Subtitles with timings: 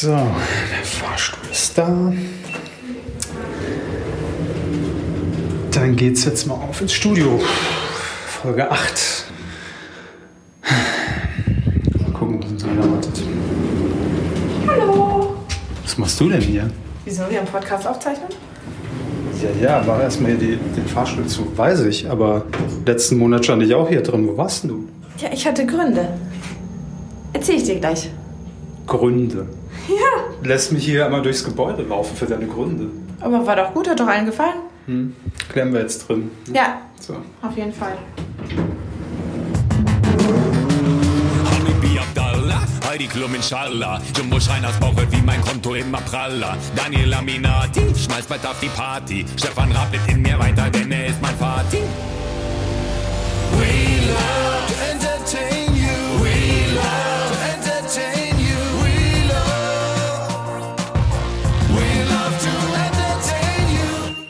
[0.00, 2.12] So, der Fahrstuhl ist da.
[5.72, 7.40] Dann geht's jetzt mal auf ins Studio.
[8.28, 9.24] Folge 8.
[10.62, 13.22] Mal gucken, was uns wieder erwartet.
[14.68, 15.34] Hallo.
[15.82, 16.70] Was machst du denn hier?
[17.04, 18.28] Wieso wir einen Podcast aufzeichnen?
[19.42, 21.58] Ja, ja, mach erstmal hier die, den Fahrstuhl zu.
[21.58, 22.46] Weiß ich, aber
[22.86, 24.28] letzten Monat stand ich auch hier drin.
[24.28, 24.88] Wo warst denn du?
[25.20, 26.06] Ja, ich hatte Gründe.
[27.32, 28.08] Erzähl ich dir gleich.
[28.86, 29.48] Gründe.
[29.88, 30.24] Ja.
[30.42, 32.90] Lässt mich hier einmal durchs Gebäude laufen für deine Gründe.
[33.20, 34.60] Aber war doch gut, hat doch allen gefallen.
[34.86, 35.16] Hm.
[35.50, 36.30] Klären wir jetzt drin.
[36.52, 37.16] Ja, So.
[37.42, 37.96] auf jeden Fall.
[42.88, 44.00] Heidi Klum inshallah.
[44.16, 46.56] Jumbo Schreiners Bauch wird wie mein Konto immer praller.
[46.74, 49.24] Daniel Aminati, schmeißt bald auf die Party.
[49.36, 51.82] Stefan wird in mir weiter, denn er ist mein Vati.
[53.52, 54.57] We love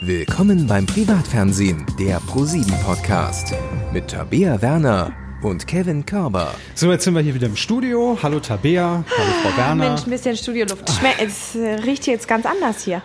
[0.08, 3.52] Willkommen beim Privatfernsehen, der ProSieben Podcast
[3.92, 6.54] mit Tabea Werner und Kevin Körber.
[6.74, 8.18] So, jetzt sind wir hier wieder im Studio.
[8.22, 9.90] Hallo Tabea, hallo Frau Werner.
[9.90, 10.90] Mensch, ein bisschen Studioluft.
[10.90, 13.02] Schme es riecht hier jetzt ganz anders hier,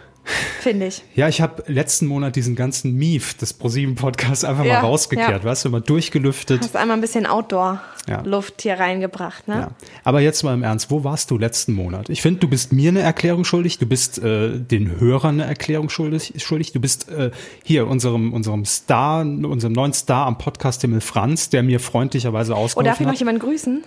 [0.61, 1.01] finde ich.
[1.15, 5.43] Ja, ich habe letzten Monat diesen ganzen Mief des ProSieben Podcasts einfach Ja, mal rausgekehrt,
[5.43, 5.43] ja.
[5.43, 6.61] weißt du, mal durchgelüftet.
[6.61, 7.25] Hast einmal ein bisschen.
[7.25, 9.55] Outdoor-Luft hier reingebracht, ne?
[9.55, 9.71] Ja.
[10.03, 12.09] Aber jetzt mal im Ernst, wo warst du letzten Monat?
[12.09, 15.89] Ich finde, du bist mir eine Erklärung schuldig, du bist äh, den Hörern eine Erklärung
[15.89, 16.71] schuldig, schuldig.
[16.73, 17.31] du bist äh,
[17.63, 22.55] hier unserem, unserem Star, unserem neuen Star am Podcast Himmel Franz, der mir freundlicherweise Oh,
[22.55, 23.19] darf ausgeholfen ich noch hat.
[23.19, 23.83] jemanden grüßen?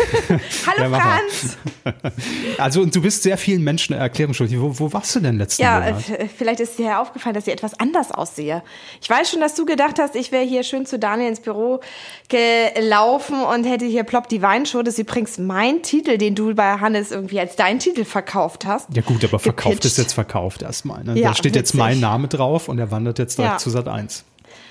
[0.66, 0.90] Hallo.
[0.94, 1.56] Franz!
[2.58, 4.60] Also und du bist sehr vielen Menschen eine Erklärung schuldig.
[4.60, 6.08] Wo, wo warst du denn letzten Ja, Monat?
[6.10, 8.62] äh, vielleicht ist dir ja aufgefallen, dass ich etwas anders aussehe.
[9.00, 11.80] Ich weiß schon, dass du gedacht hast, ich wäre hier schön zu Daniel ins Büro
[12.28, 14.82] gelaufen und hätte hier Plopp die Weinshow.
[14.82, 18.88] Das ist übrigens mein Titel, den du bei Hannes irgendwie als dein Titel verkauft hast.
[18.94, 19.84] Ja gut, aber verkauft gepitcht.
[19.86, 21.04] ist jetzt verkauft erstmal.
[21.04, 21.18] Ne?
[21.18, 21.78] Ja, da steht jetzt witzig.
[21.78, 23.58] mein Name drauf und er wandert jetzt direkt Ja.
[23.58, 24.24] zu Sat 1.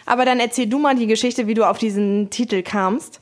[0.05, 3.19] Aber dann erzähl du mal die Geschichte, wie du auf diesen Titel kamst.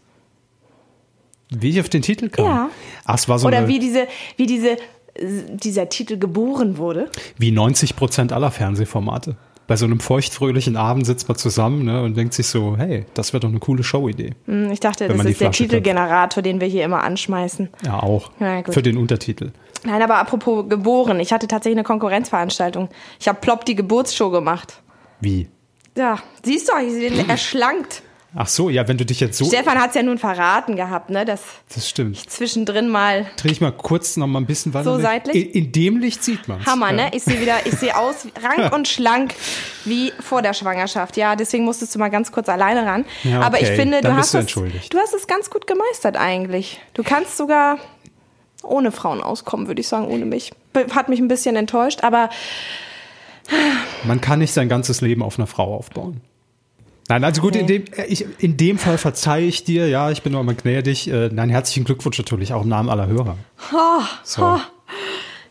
[1.49, 2.45] Wie ich auf den Titel kam?
[2.45, 2.69] Ja.
[3.05, 4.77] Ach, es war so Oder eine, wie diese, wie diese,
[5.21, 7.09] dieser Titel geboren wurde.
[7.37, 9.35] wie 90 Prozent aller Fernsehformate.
[9.67, 13.33] Bei so einem feuchtfröhlichen Abend sitzt man zusammen ne, und denkt sich so, hey, das
[13.33, 14.33] wäre doch eine coole Showidee.
[14.45, 17.67] Hm, Ich dachte, das ist der Titelgenerator, den wir hier immer anschmeißen.
[17.85, 18.31] Ja, auch.
[18.39, 18.63] Ja.
[18.63, 19.51] Für den Untertitel.
[19.83, 22.87] Nein, aber apropos geboren, ich hatte tatsächlich eine Konkurrenzveranstaltung.
[23.19, 24.81] Ich habe Plopp die Geburtsshow gemacht.
[25.19, 25.49] Wie?
[25.97, 28.03] Ja, siehst du, ich bin erschlankt.
[28.39, 29.45] Ach so, ja, wenn du dich jetzt so.
[29.45, 31.41] Stefan hat es ja nun verraten gehabt, ne, dass
[31.73, 32.29] Das stimmt.
[32.29, 34.83] zwischendrin mal Dreh ich mal kurz noch mal ein bisschen weiter.
[34.83, 35.55] So seitlich?
[35.55, 37.05] In, in dem Licht sieht man Hammer, ja.
[37.05, 37.11] ne?
[37.13, 39.33] Ich sehe wieder, ich sehe aus rank und schlank
[39.85, 41.17] wie vor der Schwangerschaft.
[41.17, 43.05] Ja, deswegen musstest du mal ganz kurz alleine ran.
[43.23, 43.75] Ja, Aber ich okay.
[43.75, 46.79] finde, du hast du es, du hast es ganz gut gemeistert eigentlich.
[46.93, 47.79] Du kannst sogar
[48.61, 50.51] ohne Frauen auskommen, würde ich sagen, ohne mich.
[50.93, 52.29] Hat mich ein bisschen enttäuscht, aber
[54.03, 56.21] Man kann nicht sein ganzes Leben auf einer Frau aufbauen.
[57.09, 60.23] Nein, also gut, in, dem, äh, ich, in dem Fall verzeihe ich dir, ja, ich
[60.23, 61.09] bin nur mal gnädig.
[61.09, 63.37] Äh, nein, herzlichen Glückwunsch natürlich, auch im Namen aller Hörer.
[64.23, 64.59] So.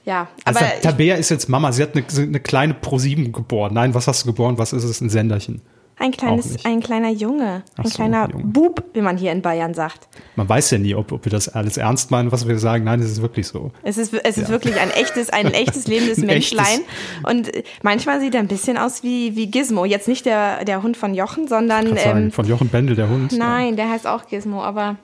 [0.05, 3.73] ja, Also aber Tabea ist jetzt Mama, sie hat eine, eine kleine Pro7 geboren.
[3.73, 4.59] Nein, was hast du geboren?
[4.59, 5.01] Was ist es?
[5.01, 5.63] Ein Senderchen.
[5.99, 8.45] Ein kleines, ein kleiner Junge, Ach ein so, kleiner Junge.
[8.45, 10.09] Bub, wie man hier in Bayern sagt.
[10.37, 12.85] Man weiß ja nie, ob, ob wir das alles ernst meinen, was wir sagen.
[12.85, 13.71] Nein, es ist wirklich so.
[13.83, 14.49] Es ist, es ist Ja.
[14.51, 16.81] wirklich ein echtes, ein echtes lebendes Ein echtes- Menschlein.
[17.27, 19.85] Und äh, manchmal sieht er ein bisschen aus wie, wie Gizmo.
[19.87, 23.09] Jetzt nicht der, der Hund von Jochen, sondern Kann sagen, ähm, von Jochen Bendel, der
[23.09, 23.33] Hund.
[23.33, 24.97] nein, der heißt auch Gizmo, aber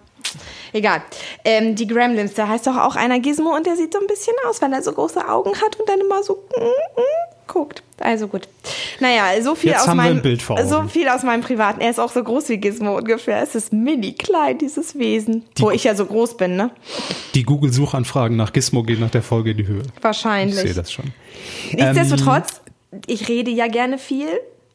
[0.75, 1.01] egal.
[1.45, 4.35] Ähm, die Gremlins, da heißt doch auch einer Gizmo und der sieht so ein bisschen
[4.49, 6.61] aus, weil er so große Augen hat und dann immer so mm,
[7.01, 7.83] mm, guckt.
[8.01, 8.49] Also gut.
[9.01, 11.81] Naja, so viel Jetzt aus meinem ein Bild vor so viel aus meinem privaten.
[11.81, 13.43] Er ist auch so groß wie Gizmo ungefähr.
[13.43, 16.71] Es ist mini klein dieses Wesen, wo ich ja so groß bin, ne?
[17.35, 19.83] Die Google-Suchanfragen nach Gizmo gehen nach der Folge in die Höhe.
[19.97, 20.59] Ich Wahrscheinlich.
[20.59, 21.13] sehe das schon.
[21.73, 22.63] Nichtsdestotrotz,
[23.07, 24.29] ich rede ja gerne viel,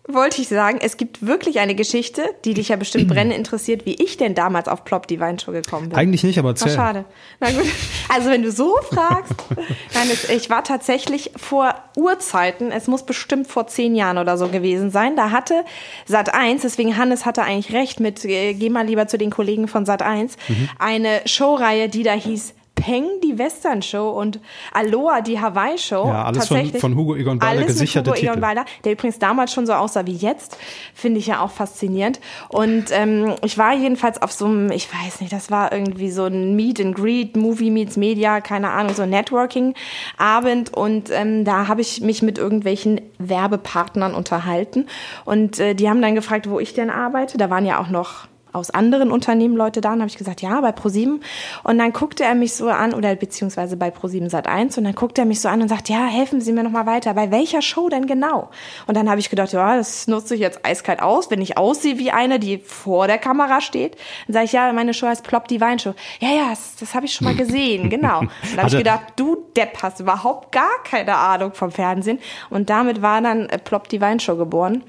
[0.07, 0.79] wollte ich sagen.
[0.81, 4.67] Es gibt wirklich eine Geschichte, die dich ja bestimmt brennend interessiert, wie ich denn damals
[4.67, 5.97] auf Plop die Weinshow gekommen bin.
[5.97, 6.73] Eigentlich nicht, aber Ach, erzähl.
[6.75, 7.05] schade.
[7.39, 7.65] Na gut.
[8.09, 9.33] Also wenn du so fragst,
[9.93, 14.47] nein, es, ich war tatsächlich vor Urzeiten, es muss bestimmt vor zehn Jahren oder so
[14.47, 15.63] gewesen sein, da hatte
[16.05, 19.67] Sat 1, deswegen Hannes hatte eigentlich recht mit, äh, geh mal lieber zu den Kollegen
[19.67, 20.69] von Sat 1, Mhm.
[20.79, 24.39] eine Showreihe, die da hieß Peng, die Western Show und
[24.71, 26.05] Aloha, die Hawaii Show.
[26.07, 26.81] Ja, alles von- Tatsächlich.
[26.81, 28.41] von Hugo Egon Balder, Alles gesicherte mit Hugo Egon.
[28.41, 30.57] Balder, der übrigens damals schon so aussah wie jetzt,
[30.93, 32.19] finde ich ja auch faszinierend.
[32.49, 36.25] Und ähm, ich war jedenfalls auf so einem, ich weiß nicht, das war irgendwie so
[36.25, 40.73] ein Meet and Greet, Movie Meets Media, keine Ahnung, so ein Networking-Abend.
[40.73, 44.85] Und ähm, da habe ich mich mit irgendwelchen Werbepartnern unterhalten.
[45.25, 47.37] Und äh, die haben dann gefragt, wo ich denn arbeite.
[47.37, 49.93] Da waren ja auch noch aus anderen Unternehmen Leute da?
[49.93, 51.21] Und habe ich gesagt, ja, bei ProSieben.
[51.63, 54.95] Und dann guckte er mich so an, oder beziehungsweise bei ProSieben Sat 1, und dann
[54.95, 57.13] guckte er mich so an und sagt, ja, helfen Sie mir noch mal weiter.
[57.13, 58.49] Bei welcher Show denn genau?
[58.87, 61.97] Und dann habe ich gedacht, ja, das nutze ich jetzt eiskalt aus, wenn ich aussehe
[61.99, 63.95] wie eine, die vor der Kamera steht.
[64.27, 65.93] Dann sage ich, ja, meine Show heißt Plop die Wein Show.
[66.19, 68.19] Ja, ja, das, das habe ich schon mal gesehen, genau.
[68.19, 72.19] Und dann habe ich gedacht, du Depp hast überhaupt gar keine Ahnung vom Fernsehen.
[72.49, 74.83] Und damit war dann äh, Plop die Wein Show geboren.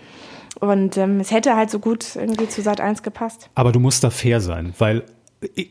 [0.60, 3.50] Und ähm, es hätte halt so gut irgendwie zu Sat 1 gepasst.
[3.54, 5.04] Aber du musst da fair sein, weil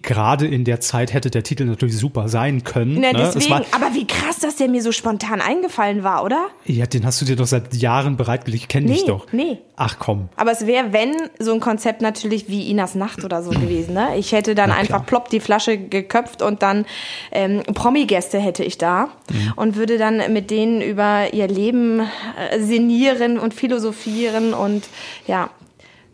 [0.01, 2.93] gerade in der Zeit hätte der Titel natürlich super sein können.
[3.01, 3.21] Ne, ne?
[3.21, 6.47] Es deswegen, war, aber wie krass, dass der mir so spontan eingefallen war, oder?
[6.65, 8.63] ja, den hast du dir doch seit Jahren bereitgelegt.
[8.63, 9.27] Ich kenne dich Nee, doch.
[9.33, 9.57] nee.
[9.75, 10.29] Ach komm.
[10.37, 13.93] Aber es wäre, wenn, so ein Konzept natürlich wie Inas Nacht oder so gewesen.
[13.93, 14.17] Ne?
[14.17, 15.05] Ich hätte dann Na einfach klar.
[15.05, 16.85] plopp die Flasche geköpft und dann
[17.31, 19.53] ähm, Promi-Gäste hätte ich da Mhm.
[19.57, 24.87] und würde dann mit denen über ihr Leben äh, sinnieren und philosophieren und
[25.27, 25.49] ja,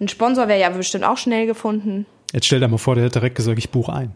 [0.02, 2.08] ein Sponsor wäre ja bestimmt auch schnell gefunden.
[2.34, 4.16] Jetzt stell dir mal vor, der hätte direkt gesagt, ich buche ein.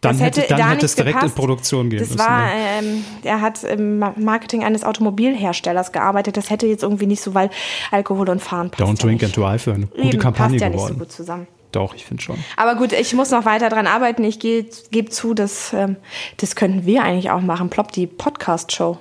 [0.00, 1.34] Dann Das hätte, dann da hätte es direkt gepasst.
[1.36, 2.18] in Produktion gehen Das müssen.
[2.20, 2.52] war, ne?
[2.78, 6.36] ähm, er hat im Ma- Marketing eines Automobilherstellers gearbeitet.
[6.36, 7.50] Das hätte jetzt irgendwie nicht so, weil
[7.90, 8.82] Alkohol und Fahren passt.
[8.82, 9.24] Don't ja Drink nicht.
[9.24, 10.84] and Drive eine gute Eben, Kampagne passt ja geworden.
[10.92, 11.46] nicht so gut zusammen.
[11.72, 12.36] Doch, ich finde schon.
[12.56, 14.22] Aber gut, ich muss noch weiter dran arbeiten.
[14.22, 15.96] Ich gebe geb zu, dass ähm,
[16.36, 17.68] das könnten wir eigentlich auch machen.
[17.70, 18.98] Plopp die Podcast-Show.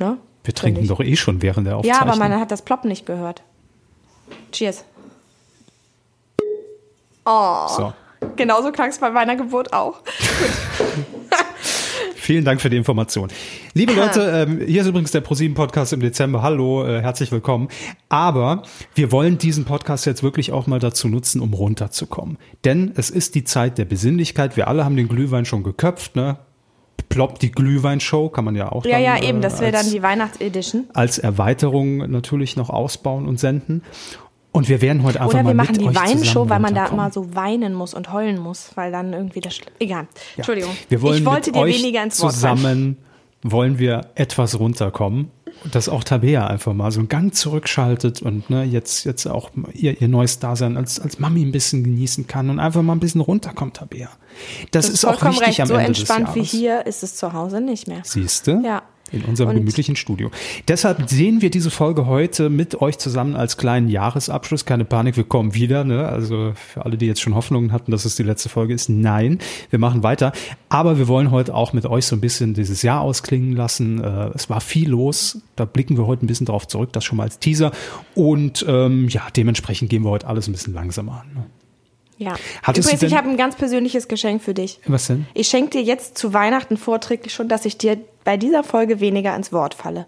[0.00, 0.16] Ne?
[0.42, 2.08] Wir trinken doch eh schon während der Ja, Aufzeichnung.
[2.08, 3.42] aber man hat das Plopp nicht gehört.
[4.50, 4.84] Cheers.
[7.26, 7.66] Oh.
[7.68, 7.92] so.
[8.36, 10.00] Genauso klang es bei meiner Geburt auch.
[12.14, 13.28] Vielen Dank für die Information.
[13.74, 16.40] Liebe Leute, ähm, hier ist übrigens der ProSieben Podcast im Dezember.
[16.42, 17.68] Hallo, äh, herzlich willkommen.
[18.08, 18.62] Aber
[18.94, 22.38] wir wollen diesen Podcast jetzt wirklich auch mal dazu nutzen, um runterzukommen.
[22.64, 24.56] Denn es ist die Zeit der Besinnlichkeit.
[24.56, 26.38] Wir alle haben den Glühwein schon geköpft, ne?
[27.10, 29.38] Ploppt die Glühweinshow, kann man ja auch Ja, dann, ja, eben.
[29.38, 30.84] äh, Das wäre als- dann die Weihnachtsedition.
[30.94, 33.82] als Erweiterung natürlich noch ausbauen und senden.
[34.54, 36.86] Und wir werden heute einfach Oder mal wir machen mit die Weinshow, weil man da
[36.86, 39.58] immer so weinen muss und heulen muss, weil dann irgendwie das.
[39.80, 40.06] Egal.
[40.36, 40.70] Entschuldigung.
[40.88, 42.96] Wir wollen ich wollte mit dir euch weniger ins Wort zusammen
[43.44, 45.30] wollen wir etwas runterkommen,
[45.70, 50.00] dass auch Tabea einfach mal so einen Gang zurückschaltet und ne, jetzt jetzt auch ihr,
[50.00, 53.20] ihr neues Dasein als als Mami ein bisschen genießen kann und einfach mal ein bisschen
[53.20, 54.08] runterkommt, Tabea.
[54.70, 55.60] Das, Du hast ist auch wichtig recht.
[55.60, 56.50] am so Ende entspannt des wie Jahres.
[56.52, 58.00] hier ist es zu Hause nicht mehr.
[58.04, 58.62] Siehste?
[58.64, 58.82] Ja.
[59.14, 60.30] In unserem Und- gemütlichen Studio.
[60.68, 64.64] Deshalb sehen wir diese Folge heute mit euch zusammen als kleinen Jahresabschluss.
[64.64, 65.84] Keine Panik, wir kommen wieder.
[65.84, 66.06] Ne?
[66.08, 69.38] Also für alle, die jetzt schon Hoffnungen hatten, dass es die letzte Folge ist, nein,
[69.70, 70.32] wir machen weiter.
[70.68, 74.02] Aber wir wollen heute auch mit euch so ein bisschen dieses Jahr ausklingen lassen.
[74.02, 75.40] Äh, es war viel los.
[75.56, 76.92] Da blicken wir heute ein bisschen drauf zurück.
[76.92, 77.70] Das schon mal als Teaser.
[78.14, 81.34] Und ähm, ja, dementsprechend gehen wir heute alles ein bisschen langsamer an.
[81.34, 81.46] Ne?
[82.18, 82.36] Ja.
[82.62, 84.80] Hattest du Übrigens, ich habe ein ganz persönliches Geschenk für dich.
[84.86, 85.26] Was denn?
[85.34, 89.34] Ich schenke dir jetzt zu Weihnachten vorträglich schon, dass ich dir bei dieser Folge weniger
[89.34, 90.06] ins Wort falle.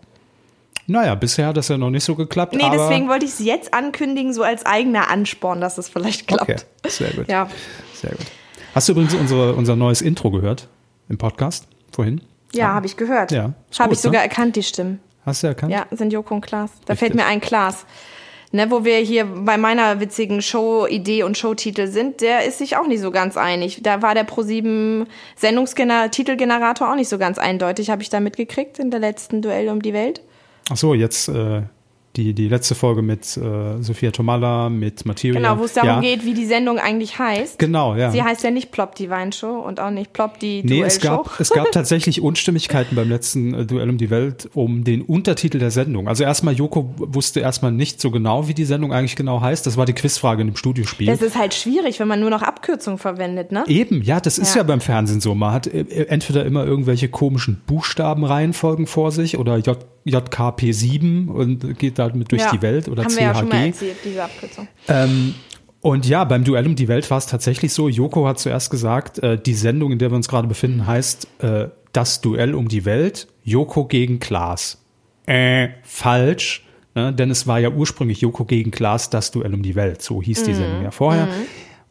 [0.89, 2.55] Naja, bisher hat das ja noch nicht so geklappt.
[2.55, 6.43] Nee, deswegen wollte ich es jetzt ankündigen, so als eigener Ansporn, dass es vielleicht klappt.
[6.43, 6.57] Okay,
[6.87, 7.29] sehr gut.
[7.29, 7.49] Ja.
[7.95, 8.27] Sehr gut.
[8.75, 10.69] Hast du übrigens unsere, unser neues Intro gehört
[11.09, 12.21] im Podcast vorhin?
[12.53, 13.33] Ja, habe ich gehört.
[13.33, 14.29] Ja, Habe ich sogar ne?
[14.29, 15.01] erkannt, die Stimmen.
[15.25, 15.73] Hast du erkannt?
[15.73, 16.71] Ja, sind Joko und Klaas.
[16.85, 16.99] Da Richtig.
[16.99, 17.85] fällt mir ein Klaas.
[18.53, 22.87] Ne, wo wir hier bei meiner witzigen Show-Idee und Showtitel sind, der ist sich auch
[22.87, 23.81] nicht so ganz einig.
[23.83, 28.91] Da war der Pro7 Sendungstitelgenerator auch nicht so ganz eindeutig, habe ich da mitgekriegt in
[28.91, 30.21] der letzten Duell um die Welt.
[30.71, 31.63] Ach so, jetzt äh,
[32.17, 35.43] die, die letzte Folge mit äh, Sophia Tomala, mit Material.
[35.43, 36.01] Genau, wo es darum ja.
[36.01, 37.59] geht, wie die Sendung eigentlich heißt.
[37.59, 38.11] Genau, ja.
[38.11, 40.87] Sie heißt ja nicht Plop die Weinshow und auch nicht Plop die Nee, Duellshow.
[40.87, 45.03] es gab, es gab tatsächlich Unstimmigkeiten beim letzten äh, Duell um die Welt um den
[45.03, 46.09] Untertitel der Sendung.
[46.09, 49.67] Also erstmal, Joko wusste erstmal nicht so genau, wie die Sendung eigentlich genau heißt.
[49.67, 51.07] Das war die Quizfrage in dem Studiospiel.
[51.07, 53.65] Das ist halt schwierig, wenn man nur noch Abkürzungen verwendet, ne?
[53.67, 54.63] Eben, ja, das ist ja.
[54.63, 54.67] Ja.
[54.67, 55.35] beim Fernsehen so.
[55.35, 61.99] Man hat äh, entweder immer irgendwelche komischen Buchstabenreihenfolgen vor sich oder J, JKP7 und geht
[62.11, 62.51] damit durch Ja.
[62.53, 63.17] die Welt oder Haben CHG.
[63.21, 64.69] wir ja schon mal erzählt, diese Abkürzung.
[64.89, 65.35] Ähm,
[65.81, 67.89] und ja, beim Duell um die Welt war es tatsächlich so.
[67.89, 71.69] Joko hat zuerst gesagt, äh, die Sendung, in der wir uns gerade befinden, heißt äh,
[71.93, 74.79] Das Duell um die Welt, Joko gegen Klaas.
[75.27, 77.13] Äh, falsch, ne?
[77.13, 80.03] denn es war ja ursprünglich Joko gegen Klaas, das Duell um die Welt.
[80.03, 81.29] So hieß die Sendung ja vorher.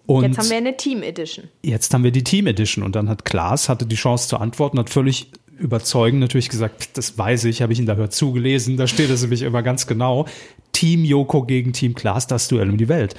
[0.06, 0.28] Und Mhm.
[0.28, 1.46] Jetzt haben wir eine Team Edition.
[1.64, 4.78] jetzt haben wir die Team Edition und dann hat Klaas hatte die Chance zu antworten,
[4.78, 8.78] hat völlig überzeugend natürlich gesagt, "Pff, das weiß ich, habe ich ihn da hört zugelesen,
[8.78, 10.26] da steht es nämlich immer ganz genau.
[10.72, 13.16] Team Joko gegen Team Klaas, das Duell um die Welt.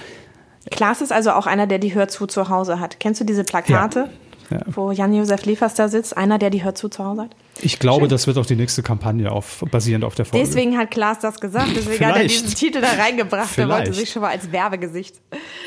[0.71, 2.99] Klaas ist also auch einer, der die Hörzu zu Hause hat.
[3.01, 4.09] Kennst du diese Plakate, Ja.
[4.67, 6.17] Wo Jan-Josef Liefers da sitzt?
[6.17, 7.31] Einer, der die Hörzu zu Hause hat?
[7.63, 10.47] Ich glaube, das wird auch die nächste Kampagne auf, basierend auf der Folge.
[10.47, 12.43] Deswegen hat Klaas das gesagt, deswegen hat er Vielleicht.
[12.45, 13.57] diesen Titel da reingebracht.
[13.57, 14.01] Er wollte Vielleicht.
[14.01, 15.21] sich schon mal als Werbegesicht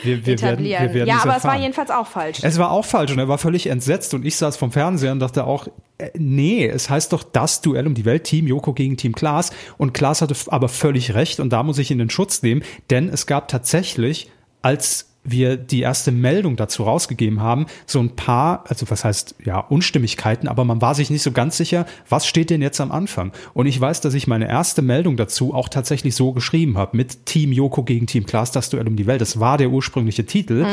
[0.04, 0.84] wir, wir werden, etablieren.
[0.84, 1.62] wir werden ja, aber es war erfahren.
[1.62, 2.40] jedenfalls auch falsch.
[2.44, 5.20] Es war auch falsch und er war völlig entsetzt und ich saß vom Fernseher und
[5.20, 5.68] dachte auch,
[5.98, 9.50] äh, nee, es heißt doch das Duell um die Welt, Team Joko gegen Team Klaas
[9.78, 13.10] und Klaas hatte aber völlig recht und da muss ich ihn in Schutz nehmen, denn
[13.10, 14.30] es gab tatsächlich,
[14.62, 19.60] als wir die erste Meldung dazu rausgegeben haben, so ein paar, also was heißt, ja,
[19.60, 23.32] Unstimmigkeiten, aber man war sich nicht so ganz sicher, was steht denn jetzt am Anfang?
[23.54, 27.26] Und ich weiß, dass ich meine erste Meldung dazu auch tatsächlich so geschrieben habe, mit
[27.26, 29.22] Team Joko gegen Team Klaas, das Duell um die Welt.
[29.22, 30.66] Das war der ursprüngliche Titel.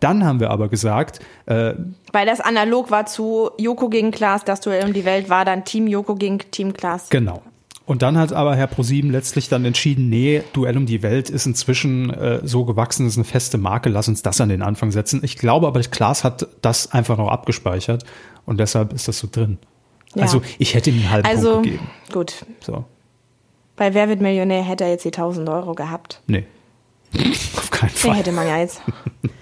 [0.00, 1.74] Dann haben wir aber gesagt, äh,
[2.12, 5.64] Weil das analog war zu Joko gegen Klaas, das Duell um die Welt war dann
[5.64, 7.10] Team Joko gegen Team Klaas.
[7.10, 7.42] Genau.
[7.90, 11.44] Und dann hat aber Herr ProSieben letztlich dann entschieden, nee, Duell um die Welt ist
[11.46, 15.22] inzwischen äh, so gewachsen, ist eine feste Marke, lass uns das an den Anfang setzen.
[15.24, 18.04] Ich glaube aber, Klaas hat das einfach noch abgespeichert
[18.46, 19.58] und deshalb ist das so drin.
[20.14, 20.22] Ja.
[20.22, 21.90] Also ich hätte ihm einen halben Also, Punkt gegeben.
[22.12, 22.46] gut.
[22.60, 22.84] So,
[23.74, 26.20] Bei Wer wird Millionär hätte er jetzt die 1000 Euro gehabt.
[26.28, 26.44] nee.
[27.56, 28.14] Auf keinen Nee, Fall.
[28.14, 28.82] hätte man ja jetzt.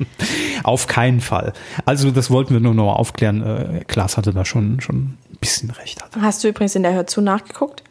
[0.64, 1.52] Auf keinen Fall.
[1.84, 3.42] Also das wollten wir nur noch aufklären.
[3.42, 6.02] Äh, Klaas hatte da schon, schon ein bisschen recht.
[6.18, 7.82] Hast du übrigens in der Hör zu nachgeguckt?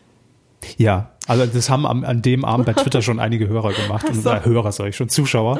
[0.78, 4.10] Ja, also das haben am, an dem Abend bei Twitter schon einige Hörer gemacht.
[4.10, 5.60] Und, äh, Hörer, sag ich schon, Zuschauer.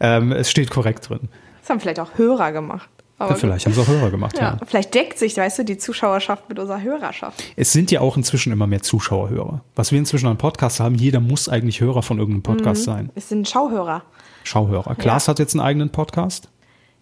[0.00, 1.28] Ähm, es steht korrekt drin.
[1.60, 2.88] Das haben vielleicht auch Hörer gemacht.
[3.18, 4.58] Ja, vielleicht haben es auch Hörer gemacht, ja.
[4.60, 7.42] Ja, vielleicht deckt sich, weißt du, die Zuschauerschaft mit unserer Hörerschaft.
[7.56, 9.62] Es sind ja auch inzwischen immer mehr Zuschauerhörer.
[9.74, 13.10] Was wir inzwischen an Podcasts haben, jeder muss eigentlich Hörer von irgendeinem Podcast sein.
[13.14, 14.02] Es sind Schauhörer.
[14.44, 14.94] Schauhörer.
[14.96, 16.50] Klaas hat jetzt einen eigenen Podcast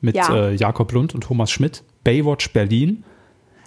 [0.01, 1.83] mit äh, Jakob Lund und Thomas Schmidt.
[2.05, 3.03] Baywatch Berlin.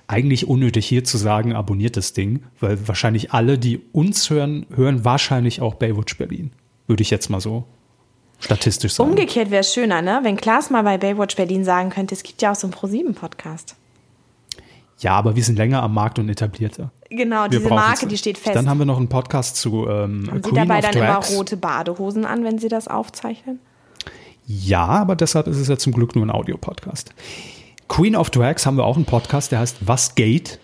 [0.08, 5.04] Eigentlich unnötig hier zu sagen, abonniert das Ding, weil wahrscheinlich alle, die uns hören, hören
[5.04, 6.52] wahrscheinlich auch Baywatch Berlin.
[6.88, 7.66] Würde ich jetzt mal so
[8.40, 9.10] statistisch sagen.
[9.10, 10.20] Umgekehrt wäre es schöner, ne?
[10.24, 13.76] Wenn Klaas mal bei Baywatch Berlin sagen könnte, es gibt ja auch so einen ProSieben-Podcast.
[15.00, 16.92] Ja, aber wir sind länger am Markt und etablierter.
[17.10, 18.10] Genau, Wir diese Marke, es.
[18.10, 18.56] die steht fest.
[18.56, 21.06] Dann haben wir noch einen Podcast zu ähm, haben Sie Queen dabei of dann immer
[21.06, 21.36] Drags.
[21.36, 23.60] rote Badehosen an, wenn Sie das aufzeichnen?
[24.46, 27.14] Ja, aber deshalb ist es ja zum Glück nur ein Audiopodcast.
[27.88, 30.60] Queen of Drags haben wir auch einen Podcast, der heißt Was geht?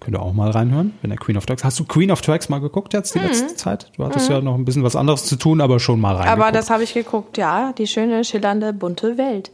[0.00, 1.62] Könnt ihr auch mal reinhören, wenn der Queen of Drags.
[1.62, 3.92] Hast du Queen of Drags mal geguckt jetzt die letzte Zeit?
[3.96, 6.16] Du hattest ja noch ein bisschen was anderes zu tun, aber schon mal.
[6.16, 6.22] Mhm.
[6.22, 7.72] Aber das habe ich geguckt, ja.
[7.72, 9.52] Die schöne, schillernde, bunte Welt.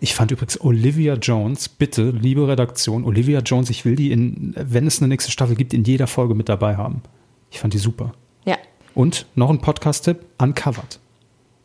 [0.00, 4.86] Ich fand übrigens Olivia Jones, bitte, liebe Redaktion, Olivia Jones, ich will die in, wenn
[4.86, 7.02] es eine nächste Staffel gibt, in jeder Folge mit dabei haben.
[7.50, 8.12] Ich fand die super.
[8.44, 8.56] Ja.
[8.94, 10.98] Und noch ein Podcast-Tipp, Uncovered.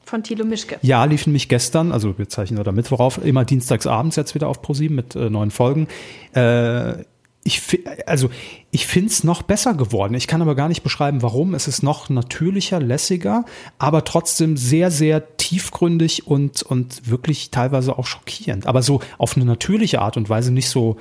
[0.09, 0.79] Von Thilo Mischke.
[0.81, 4.47] Ja, lief nämlich gestern, also wir zeichnen heute Mittwoch auf, immer dienstags abends jetzt wieder
[4.47, 5.87] auf ProSieben mit äh, neuen Folgen.
[6.33, 7.03] Äh,
[7.43, 7.61] ich,
[8.07, 8.31] also
[8.71, 10.15] ich finde es noch besser geworden.
[10.15, 11.53] Ich kann aber gar nicht beschreiben, warum.
[11.53, 13.45] Es ist noch natürlicher, lässiger,
[13.77, 18.65] aber trotzdem sehr, sehr tiefgründig und, und wirklich teilweise auch schockierend.
[18.65, 20.97] Aber so auf eine natürliche Art und Weise, nicht so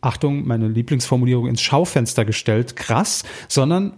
[0.00, 3.92] Achtung, meine Lieblingsformulierung ins Schaufenster gestellt, krass, sondern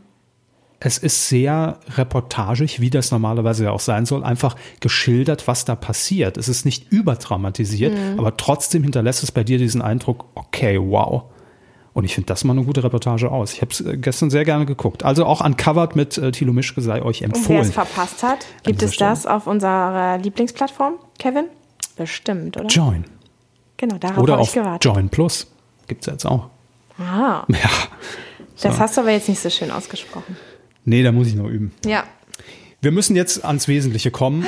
[0.80, 5.74] es ist sehr reportagig, wie das normalerweise ja auch sein soll, einfach geschildert, was da
[5.74, 6.36] passiert.
[6.36, 11.24] Es ist nicht überdramatisiert, aber trotzdem hinterlässt es bei dir diesen Eindruck, okay, wow.
[11.94, 13.54] Und ich finde das mal eine gute Reportage aus.
[13.54, 15.04] Ich habe es gestern sehr gerne geguckt.
[15.04, 17.60] Also auch uncovered mit äh, Thilo Mischke sei euch Und wer empfohlen.
[17.62, 21.46] es verpasst hat, gibt es das auf unserer Lieblingsplattform, Kevin?
[21.96, 22.66] Bestimmt, oder?
[22.66, 23.04] Join.
[23.78, 24.84] Genau, darauf habe ich gewartet.
[24.84, 25.48] Join Plus.
[25.88, 26.50] Gibt's jetzt auch.
[27.00, 27.68] Ah, Ja.
[28.62, 30.36] das hast du aber jetzt nicht so schön ausgesprochen.
[30.88, 31.72] Nee, da muss ich noch üben.
[31.84, 32.04] Ja.
[32.80, 34.46] Wir müssen jetzt ans Wesentliche kommen.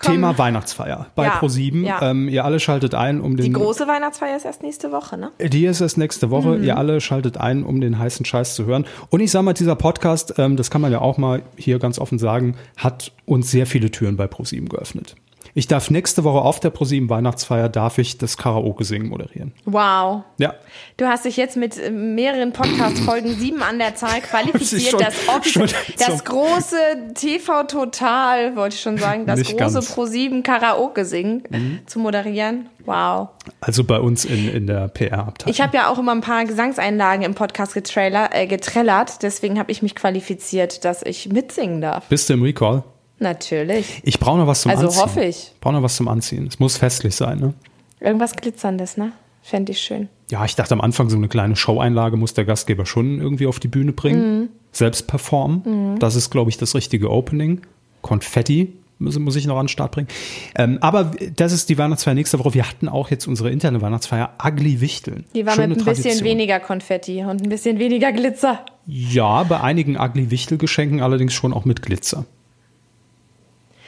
[0.00, 1.84] Thema Weihnachtsfeier bei Ja, Pro7.
[1.86, 2.10] ja.
[2.10, 3.44] Ähm, ihr alle schaltet ein, um den.
[3.46, 5.30] Die große Weihnachtsfeier ist erst nächste Woche, ne?
[5.40, 6.58] Die ist erst nächste Woche.
[6.58, 6.64] Mhm.
[6.64, 8.84] Ihr alle schaltet ein, um den heißen Scheiß zu hören.
[9.10, 11.98] Und ich sage mal, dieser Podcast, ähm, das kann man ja auch mal hier ganz
[12.00, 15.14] offen sagen, hat uns sehr viele Türen bei ProSieben geöffnet.
[15.54, 19.52] Ich darf nächste Woche auf der ProSieben Weihnachtsfeier darf ich das Karaoke singen moderieren.
[19.66, 20.22] Wow.
[20.38, 20.54] Ja.
[20.96, 25.46] Du hast dich jetzt mit äh, mehreren Podcast-Folgen, sieben an der Zahl, qualifiziert, schon- das,
[25.50, 25.68] schon
[25.98, 26.76] das große
[27.14, 29.90] TV Total, wollte ich schon sagen, das Nicht große ganz.
[29.90, 29.94] Mhm.
[29.94, 32.70] Pro 7 Karaoke singen zu moderieren.
[32.86, 33.28] Wow.
[33.60, 35.52] Also bei uns in, in der PR-Abteilung.
[35.52, 39.70] Ich habe ja auch immer ein paar Gesangseinlagen im Podcast getrailer, äh, getrellert, deswegen habe
[39.70, 42.06] ich mich qualifiziert, dass ich mitsingen darf.
[42.08, 42.82] Bist du im Recall?
[43.18, 44.00] Natürlich.
[44.04, 45.02] Ich brauche noch was zum Also Anziehen.
[45.02, 45.52] hoffe ich.
[45.60, 46.46] Brauche noch was zum Anziehen.
[46.46, 47.54] Es muss festlich sein, ne?
[48.00, 49.12] Irgendwas Glitzerndes, ne?
[49.42, 50.08] Fände ich schön.
[50.30, 53.60] Ja, ich dachte am Anfang, so eine kleine Show-Einlage muss der Gastgeber schon irgendwie auf
[53.60, 54.40] die Bühne bringen.
[54.40, 54.48] Mhm.
[54.72, 55.98] Selbst performen.
[55.98, 57.60] Das ist, glaube ich, das richtige Opening.
[58.00, 60.08] Konfetti muss, muss ich noch an den Start bringen.
[60.56, 62.54] Ähm, aber das ist die Weihnachtsfeier nächste Woche.
[62.54, 65.24] Wir hatten auch jetzt unsere interne Weihnachtsfeier Ugly Wichteln.
[65.34, 66.24] Die war Schöne mit ein bisschen Tradition.
[66.28, 68.64] weniger Konfetti und ein bisschen weniger Glitzer.
[68.86, 72.24] Ja, bei einigen Ugly Wichtel-Geschenken allerdings schon auch mit Glitzer.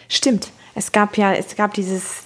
[0.09, 0.51] Stimmt.
[0.75, 2.25] Es gab ja, es gab dieses,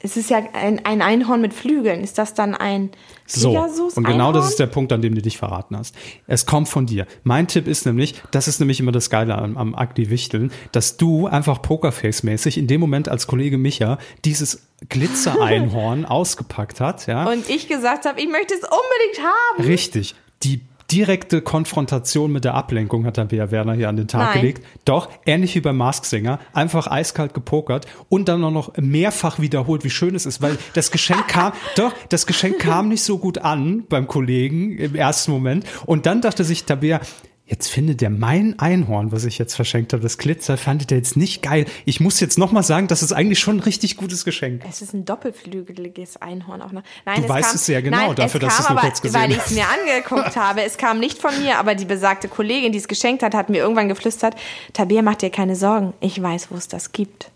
[0.00, 2.02] es ist ja ein, ein Einhorn mit Flügeln.
[2.04, 2.90] Ist das dann ein
[3.26, 3.94] So, Pegasus?
[3.94, 4.48] und genau das Einhorn?
[4.50, 5.94] ist der Punkt, an dem du dich verraten hast.
[6.26, 7.06] Es kommt von dir.
[7.24, 10.96] Mein Tipp ist nämlich, das ist nämlich immer das Geile am, am Agdi Wichteln, dass
[10.98, 17.26] du einfach Pokerface-mäßig in dem Moment als Kollege Micha dieses Glitzer-Einhorn ausgepackt hat, ja.
[17.28, 19.64] Und ich gesagt habe, ich möchte es unbedingt haben.
[19.66, 20.14] Richtig.
[20.42, 24.40] Die direkte Konfrontation mit der Ablenkung hat Tabea Werner hier an den Tag Nein.
[24.40, 24.66] gelegt.
[24.84, 29.84] Doch, ähnlich wie beim Mask Singer, einfach eiskalt gepokert und dann auch noch mehrfach wiederholt,
[29.84, 33.38] wie schön es ist, weil das Geschenk kam, doch, das Geschenk kam nicht so gut
[33.38, 37.00] an beim Kollegen im ersten Moment und dann dachte sich Tabea,
[37.48, 41.16] Jetzt findet er mein Einhorn, was ich jetzt verschenkt habe, das Glitzer, fandet er jetzt
[41.16, 41.64] nicht geil.
[41.84, 44.62] Ich muss jetzt nochmal sagen, das ist eigentlich schon ein richtig gutes Geschenk.
[44.68, 46.82] Es ist ein doppelflügeliges Einhorn auch noch.
[47.04, 48.88] Nein, Du weißt es sehr genau, nein, dafür, es dass kam du es nur aber,
[48.88, 49.50] kurz gesehen weil ich hast.
[49.52, 50.62] es mir angeguckt habe.
[50.64, 53.58] Es kam nicht von mir, aber die besagte Kollegin, die es geschenkt hat, hat mir
[53.58, 54.34] irgendwann geflüstert,
[54.72, 55.92] Tabea, mach dir keine Sorgen.
[56.00, 57.30] Ich weiß, wo es das gibt.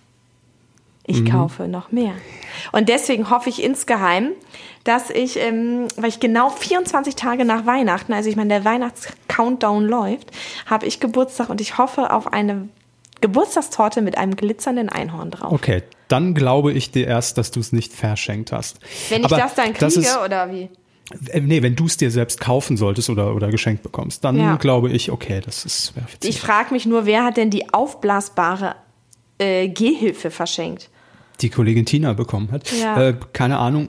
[1.06, 1.30] Ich Mhm.
[1.30, 2.14] kaufe noch mehr.
[2.72, 4.30] Und deswegen hoffe ich insgeheim,
[4.84, 8.64] dass ich, ähm, weil ich genau 24 Tage nach Weihnachten, also ich meine, der
[9.40, 10.30] Weihnachts-Countdown läuft,
[10.66, 12.68] habe ich Geburtstag und ich hoffe auf eine
[13.20, 15.52] Geburtstagstorte mit einem glitzernden Einhorn drauf.
[15.52, 18.78] Okay, dann glaube ich dir erst, dass du es nicht verschenkt hast.
[19.10, 20.68] Wenn ich Aber das dann das kriege, ist, oder wie?
[21.30, 24.56] äh, nee, wenn du es dir selbst kaufen solltest oder, oder geschenkt bekommst, dann Ja.
[24.56, 25.92] glaube ich, okay, das ist.
[26.22, 28.76] Ich frage mich nur, wer hat denn die aufblasbare
[29.38, 30.88] äh, Gehhilfe verschenkt?
[31.42, 32.70] die Kollegin Tina bekommen hat.
[32.70, 33.00] Ja.
[33.02, 33.88] Äh, keine Ahnung.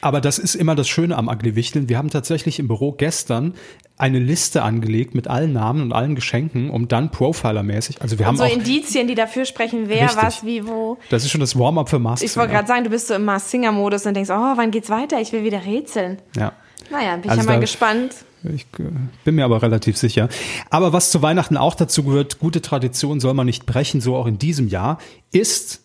[0.00, 1.88] Aber das ist immer das Schöne am Ugly Wichteln.
[1.88, 3.54] Wir haben tatsächlich im Büro gestern
[3.96, 8.36] eine Liste angelegt mit allen Namen und allen Geschenken, um dann Profiler-mäßig, also wir haben
[8.36, 10.22] so auch, Indizien, die dafür sprechen, wer, Richtig.
[10.22, 10.98] was, wie, wo.
[11.10, 12.24] das ist schon das Warm-up für Master.
[12.24, 14.88] Ich wollte gerade sagen, du bist so im Mars Singer-Modus und denkst, oh, wann geht's
[14.88, 15.20] weiter?
[15.20, 16.18] Ich will wieder rätseln.
[16.36, 16.52] Ja.
[16.90, 18.14] Naja, bin ich Also ja mal gespannt.
[18.44, 18.84] Ich äh,
[19.24, 20.28] bin mir aber relativ sicher.
[20.70, 24.26] Aber was zu Weihnachten auch dazu gehört, gute Tradition soll man nicht brechen, so auch
[24.26, 24.98] in diesem Jahr,
[25.32, 25.80] ist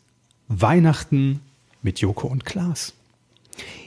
[0.50, 1.40] Weihnachten
[1.82, 2.94] mit Joko und Klaas.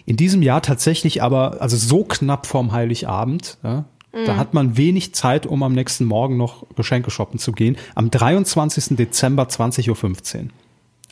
[0.07, 3.85] In diesem Jahr tatsächlich aber, also so knapp vorm Heiligabend, ja,
[4.25, 7.77] da hat man wenig Zeit, um am nächsten Morgen noch Geschenke shoppen zu gehen.
[7.95, 8.97] Am 23.
[8.97, 10.51] Dezember 20.15 Uhr.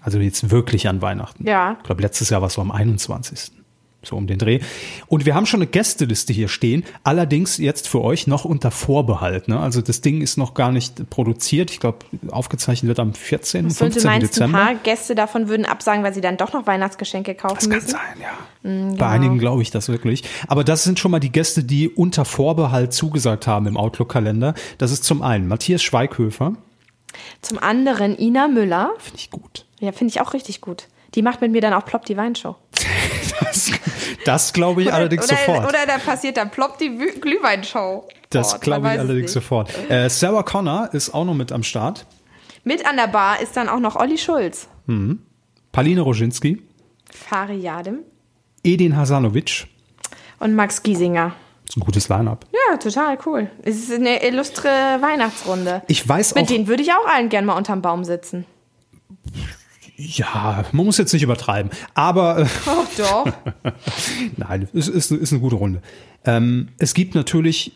[0.00, 1.46] Also jetzt wirklich an Weihnachten.
[1.46, 1.76] Ja.
[1.78, 3.52] Ich glaube, letztes Jahr war es so am 21.
[4.04, 4.60] So um den Dreh.
[5.06, 9.48] Und wir haben schon eine Gästeliste hier stehen, allerdings jetzt für euch noch unter Vorbehalt.
[9.48, 9.58] Ne?
[9.58, 11.70] Also das Ding ist noch gar nicht produziert.
[11.70, 11.98] Ich glaube,
[12.30, 13.64] aufgezeichnet wird am 14.
[13.66, 14.04] Und du 15.
[14.04, 14.58] meinst, ein Dezember.
[14.58, 17.88] paar Gäste davon würden absagen, weil sie dann doch noch Weihnachtsgeschenke kaufen Das kann müssen?
[17.90, 18.96] sein, ja.
[18.96, 20.22] Bei einigen glaube ich das wirklich.
[20.48, 24.54] Aber das sind schon mal die Gäste, die unter Vorbehalt zugesagt haben im Outlook-Kalender.
[24.78, 26.54] Das ist zum einen Matthias Schweighöfer.
[27.42, 28.90] Zum anderen Ina Müller.
[28.98, 29.66] Finde ich gut.
[29.80, 30.88] Ja, finde ich auch richtig gut.
[31.14, 32.56] Die macht mit mir dann auch Plopp die Weinshow.
[33.40, 33.70] Das,
[34.24, 35.68] das glaube ich allerdings oder, sofort.
[35.68, 38.08] Oder da passiert dann Plopp die Glühweinshow.
[38.30, 39.32] das Dort, glaube ich allerdings nicht.
[39.32, 39.70] sofort.
[39.90, 42.06] Äh, Sarah Connor ist auch noch mit am Start.
[42.64, 44.68] Mit an der Bar ist dann auch noch Olli Schulz.
[45.72, 46.62] Paline Roginski.
[47.10, 48.00] Fari Yadim
[48.62, 49.66] Edin Hasanovic.
[50.40, 51.32] und Max Giesinger.
[51.68, 52.46] ist ein gutes Line-up.
[52.52, 53.50] Ja, total cool.
[53.62, 55.82] Es ist eine illustre Weihnachtsrunde.
[55.86, 58.46] Ich weiß Mit auch, denen würde ich auch allen gern mal unterm Baum sitzen.
[59.96, 63.26] Ja, man muss jetzt nicht übertreiben, aber äh, Oh, doch.
[64.36, 65.82] nein, es ist, ist eine gute Runde.
[66.24, 67.72] Ähm, es gibt natürlich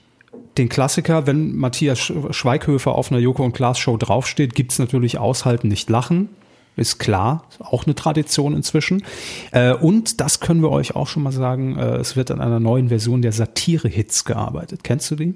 [0.56, 4.78] den Klassiker, wenn Matthias Sch- Schweighöfer auf einer Joko und Klaas Show draufsteht, gibt es
[4.78, 6.28] natürlich Aushalten, nicht lachen.
[6.76, 9.02] Ist klar, auch eine Tradition inzwischen.
[9.50, 12.60] Äh, und das können wir euch auch schon mal sagen, äh, es wird an einer
[12.60, 14.84] neuen Version der Satire-Hits gearbeitet.
[14.84, 15.34] Kennst du die?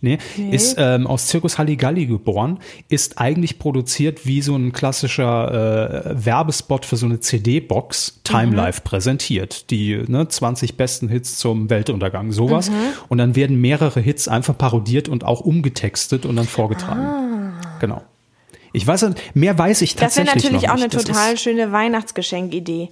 [0.00, 0.18] Nee,
[0.50, 6.84] ist ähm, aus Circus Halligalli geboren, ist eigentlich produziert wie so ein klassischer äh, Werbespot
[6.84, 9.70] für so eine CD-Box, Time Life präsentiert.
[9.70, 12.70] Die ne, 20 besten Hits zum Weltuntergang, sowas.
[13.08, 17.54] Und dann werden mehrere Hits einfach parodiert und auch umgetextet und dann vorgetragen.
[17.80, 18.02] Genau.
[18.72, 20.84] Ich weiß, nicht, mehr weiß ich Das wäre tatsächlich natürlich auch nicht.
[20.84, 22.90] eine Das total schöne Weihnachtsgeschenkidee.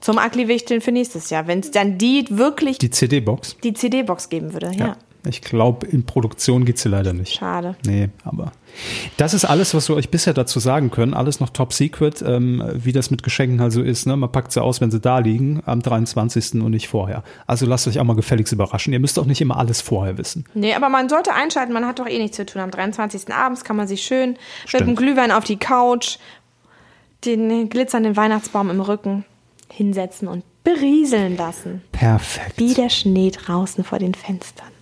[0.00, 1.46] Zum Akli-Wichteln für nächstes Jahr.
[1.46, 3.56] Wenn es dann die wirklich die, die CD-Box.
[3.62, 4.72] CD-Box geben würde.
[4.76, 4.86] Ja.
[4.86, 4.96] Ja.
[5.26, 7.34] Ich glaube, in Produktion geht sie leider nicht.
[7.34, 7.76] Schade.
[7.84, 8.52] Nee, aber
[9.16, 11.14] das ist alles, was wir euch bisher dazu sagen können.
[11.14, 14.06] Alles noch top secret, ähm, wie das mit Geschenken also ist.
[14.06, 14.16] Ne?
[14.16, 16.62] Man packt sie aus, wenn sie da liegen, am 23.
[16.62, 17.22] und nicht vorher.
[17.46, 18.92] Also lasst euch auch mal gefälligst überraschen.
[18.92, 20.44] Ihr müsst auch nicht immer alles vorher wissen.
[20.54, 22.60] Nee, aber man sollte einschalten, man hat doch eh nichts zu tun.
[22.60, 23.32] Am 23.
[23.32, 24.88] abends kann man sich schön mit Stimmt.
[24.88, 26.18] dem Glühwein auf die Couch,
[27.24, 29.24] den glitzernden Weihnachtsbaum im Rücken
[29.70, 31.82] hinsetzen und berieseln lassen.
[31.92, 32.58] Perfekt.
[32.58, 34.73] Wie der Schnee draußen vor den Fenstern.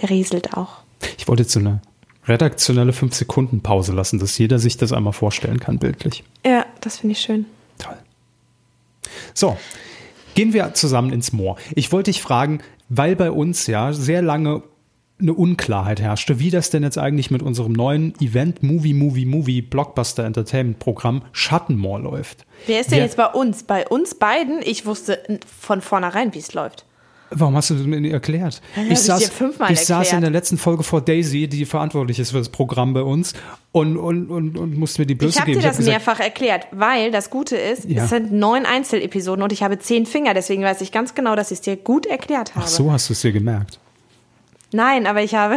[0.00, 0.78] Der rieselt auch.
[1.18, 1.80] Ich wollte jetzt so eine
[2.26, 6.22] redaktionelle 5-Sekunden-Pause lassen, dass jeder sich das einmal vorstellen kann, bildlich.
[6.44, 7.46] Ja, das finde ich schön.
[7.78, 7.96] Toll.
[9.34, 9.56] So,
[10.34, 11.56] gehen wir zusammen ins Moor.
[11.74, 14.62] Ich wollte dich fragen, weil bei uns ja sehr lange
[15.20, 19.60] eine Unklarheit herrschte, wie das denn jetzt eigentlich mit unserem neuen Event Movie Movie Movie
[19.60, 22.46] Blockbuster Entertainment Programm Schattenmoor läuft.
[22.66, 23.62] Wer ist denn Wir- jetzt bei uns?
[23.64, 24.62] Bei uns beiden?
[24.62, 26.86] Ich wusste von vornherein, wie es läuft.
[27.32, 28.60] Warum hast du das mir nicht erklärt?
[28.76, 30.14] ich fünfmal ich saß erklärt.
[30.14, 33.34] in der letzten Folge vor Daisy, die verantwortlich ist für das Programm bei uns,
[33.72, 35.60] und, und, und, und musste mir die Blöße Ich habe geben.
[35.60, 38.02] dir das gesagt, mehrfach erklärt, weil das Gute ist, Ja.
[38.04, 41.52] es sind neun Einzelepisoden und ich habe zehn Finger, deswegen weiß ich ganz genau, dass
[41.52, 42.64] ich es dir gut erklärt habe.
[42.64, 43.78] Ach so hast du es dir gemerkt.
[44.72, 45.56] Nein, aber ich habe,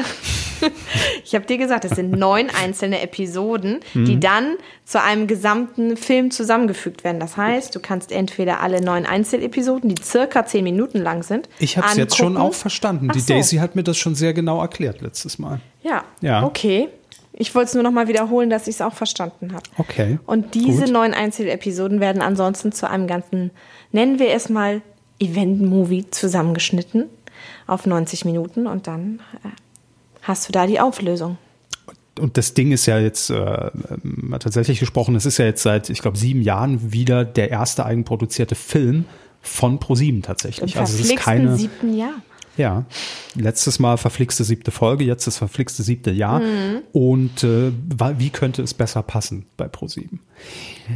[1.23, 4.06] ich habe dir gesagt, es sind neun einzelne Episoden, Mhm.
[4.06, 7.19] die dann zu einem gesamten Film zusammengefügt werden.
[7.19, 11.78] Das heißt, du kannst entweder alle neun Einzelepisoden, die circa zehn Minuten lang sind, Ich
[11.78, 13.08] habe es jetzt schon auch verstanden.
[13.10, 13.34] Ach Die so.
[13.34, 15.60] Daisy hat mir das schon sehr genau erklärt letztes Mal.
[15.82, 16.04] Ja.
[16.21, 16.43] Ja.
[16.43, 16.89] Okay.
[17.36, 19.63] Ich wollte es nur noch mal wiederholen, dass ich es auch verstanden habe.
[19.78, 20.19] Okay.
[20.28, 20.93] Und diese Gut.
[20.93, 23.49] neun Einzelepisoden werden ansonsten zu einem ganzen,
[23.91, 24.82] nennen wir es mal,
[25.19, 27.06] Event-Movie zusammengeschnitten
[27.65, 29.47] auf 90 Minuten und dann äh,
[30.23, 31.38] hast du da die Auflösung.
[32.19, 33.71] Und das Ding ist ja jetzt äh,
[34.03, 37.86] mal tatsächlich gesprochen, es ist ja jetzt seit, ich glaube, sieben Jahren wieder der erste
[37.86, 39.05] eigenproduzierte Film
[39.41, 40.77] von ProSieben Im tatsächlich.
[40.77, 41.55] Also es ist keine.
[41.57, 42.13] siebten Jahr.
[42.55, 42.86] Ja,
[43.33, 46.39] letztes Mal verflixte siebte Folge, jetzt das verflixte siebte Jahr.
[46.91, 47.71] Und äh,
[48.19, 50.19] wie könnte es besser passen bei ProSieben?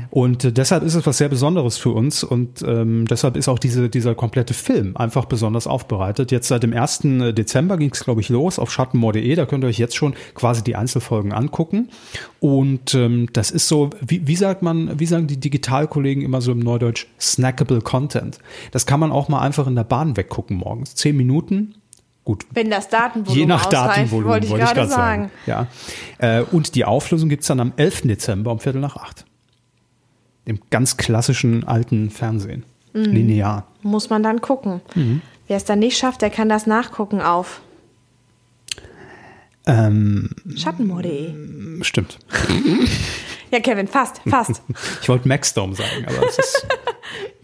[0.10, 3.60] Und äh, deshalb ist es was sehr Besonderes für uns und ähm, deshalb ist auch
[3.60, 6.32] diese, dieser komplette Film einfach besonders aufbereitet.
[6.32, 7.00] Jetzt seit dem 1.
[7.34, 9.36] Dezember ging es, glaube ich, los auf schattenmoor.de.
[9.36, 11.90] Da könnt ihr euch jetzt schon quasi die Einzelfolgen angucken.
[12.40, 16.52] Und ähm, das ist so, wie, wie sagt man, wie sagen die Digitalkollegen immer so
[16.52, 18.40] im Neudeutsch, snackable Content.
[18.72, 20.96] Das kann man auch mal einfach in der Bahn weggucken morgens.
[20.96, 21.76] Zehn Minuten,
[22.28, 25.32] gut, Wenn das Datenvolumen Je nach ausreicht, Datenvolumen, wollte ich gerade grad sagen.
[25.46, 25.68] Ja.
[26.18, 28.02] Äh, und die Auflösung gibt's dann am 11.
[28.02, 29.24] Dezember um Viertel nach acht.
[30.44, 32.64] Im ganz klassischen alten Fernsehen.
[32.94, 33.04] Mhm.
[33.04, 33.66] Linear.
[33.82, 34.82] Muss man dann gucken.
[34.94, 35.22] Mhm.
[35.48, 37.62] Wer es dann nicht schafft, der kann das nachgucken auf
[39.66, 41.82] Ähm, schattenmoor.de.
[41.84, 42.20] stimmt.
[43.52, 44.62] Ja, Kevin, fast, fast.
[45.02, 46.68] Ich wollte Maxdome sagen, aber es ist.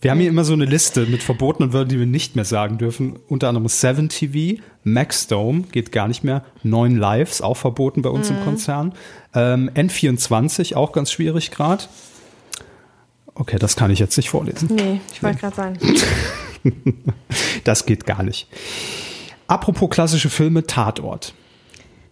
[0.02, 2.78] Wir haben hier immer so eine Liste mit verbotenen Wörtern, die wir nicht mehr sagen
[2.78, 3.18] dürfen.
[3.30, 6.44] Unter anderem Seven TV, Maxdome geht gar nicht mehr.
[6.62, 8.94] Neun Lives, auch verboten bei uns im Konzern.
[9.34, 11.86] Ähm, N24, auch ganz schwierig gerade.
[13.36, 14.70] Okay, das kann ich jetzt nicht vorlesen.
[14.76, 15.80] Nee, ich wollte gerade sagen.
[17.66, 18.48] Das geht gar nicht.
[19.48, 21.34] Apropos klassische Filme, Tatort.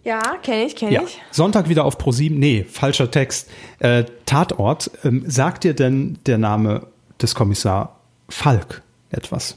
[0.04, 1.02] Ja, kenne ich, kenne Ja.
[1.02, 1.20] ich.
[1.30, 2.38] Sonntag wieder auf ProSieben.
[2.38, 3.48] Nee, falscher Text.
[3.78, 4.90] Äh, Tatort.
[5.04, 6.86] Ähm, sagt dir denn der Name
[7.20, 7.96] des Kommissar
[8.28, 9.56] Falk etwas?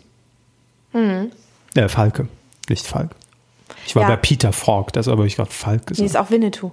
[0.93, 2.27] Äh, Falke,
[2.69, 3.11] nicht Falk.
[3.85, 4.09] Ich war Ja.
[4.09, 6.09] bei Peter Falk, das habe ich gerade Falk Nee, gesagt.
[6.09, 6.71] ist auch Winnetou.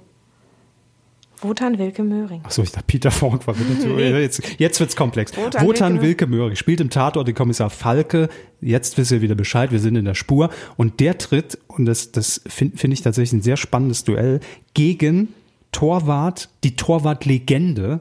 [1.43, 2.41] Wotan Wilke Möhring.
[2.45, 5.37] Achso, ich dachte, Peter Falk war wieder Jetzt, jetzt wird's komplex.
[5.37, 8.29] Wotan Wotan, Wilke- Wilke Möhring spielt im Tatort den Kommissar Falke.
[8.61, 10.51] Jetzt wisst ihr wieder Bescheid, wir sind in der Spur.
[10.77, 14.41] Und der tritt, und das, das finde find ich tatsächlich ein sehr spannendes Duell,
[14.75, 15.29] gegen
[15.73, 18.01] Torwart, die Torwart-Legende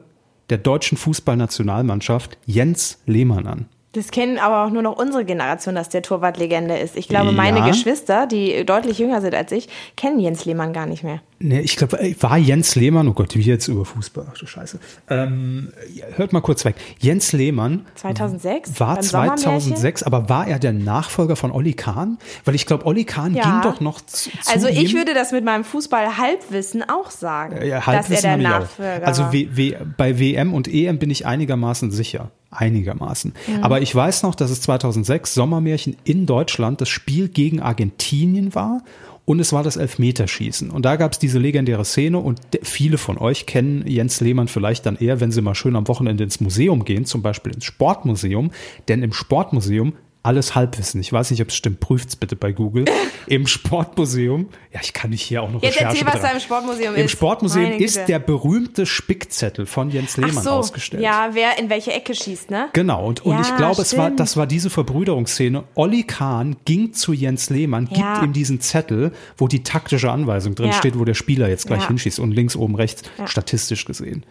[0.49, 3.65] der deutschen Fußballnationalmannschaft, Jens Lehmann an.
[3.93, 6.95] Das kennen aber auch nur noch unsere Generation, dass der Torwart Legende ist.
[6.95, 7.67] Ich glaube, meine Ja.
[7.67, 11.19] Geschwister, die deutlich jünger sind als ich, kennen Jens Lehmann gar nicht mehr.
[11.39, 14.79] Nee, ich glaube, war Jens Lehmann, oh Gott, wie jetzt über Fußball, ach du Scheiße.
[15.09, 15.73] Ähm,
[16.15, 16.75] hört mal kurz weg.
[16.99, 18.79] Jens Lehmann 2006?
[18.79, 19.41] war beim Sommermärchen?
[19.41, 22.17] 2006, aber war er der Nachfolger von Olli Kahn?
[22.45, 23.43] Weil ich glaube, Olli Kahn Ja.
[23.43, 24.97] ging doch noch zu, zu Also ich ihm.
[24.99, 28.37] würde das mit meinem Fußball-Halbwissen auch sagen, ja, dass er Halbwissen der.
[28.37, 29.33] Nachfolger Also war.
[29.33, 32.31] w, w, bei WM und EM bin ich einigermaßen sicher.
[32.51, 33.33] Einigermaßen.
[33.47, 33.63] Mhm.
[33.63, 38.83] Aber ich weiß noch, dass es 2006 Sommermärchen in Deutschland das Spiel gegen Argentinien war
[39.25, 40.69] und es war das Elfmeterschießen.
[40.69, 44.85] Und da gab es diese legendäre Szene und viele von euch kennen Jens Lehmann vielleicht
[44.85, 48.51] dann eher, wenn sie mal schön am Wochenende ins Museum gehen, zum Beispiel ins Sportmuseum.
[48.87, 51.01] Denn im Sportmuseum alles Halbwissen.
[51.01, 51.79] Ich weiß nicht, ob es stimmt.
[51.79, 52.85] Prüft's bitte bei Google.
[53.27, 56.39] Im Sportmuseum, ja, ich kann nicht hier auch noch Jetzt Recherche erzähl, was da im
[56.39, 57.11] Sportmuseum Im ist.
[57.11, 61.03] Sportmuseum Meine ist der berühmte Spickzettel von Jens Lehmann Ach so, ausgestellt.
[61.03, 62.69] Ja, wer in welche Ecke schießt, ne?
[62.73, 65.63] Genau, und, und Ja, ich glaube, es war, das war diese Verbrüderungsszene.
[65.75, 68.23] Olli Kahn ging zu Jens Lehmann, gibt Ja.
[68.23, 70.73] ihm diesen Zettel, wo die taktische Anweisung drin Ja.
[70.73, 74.23] steht, wo der Spieler jetzt gleich hinschießt und links, oben, rechts, statistisch gesehen.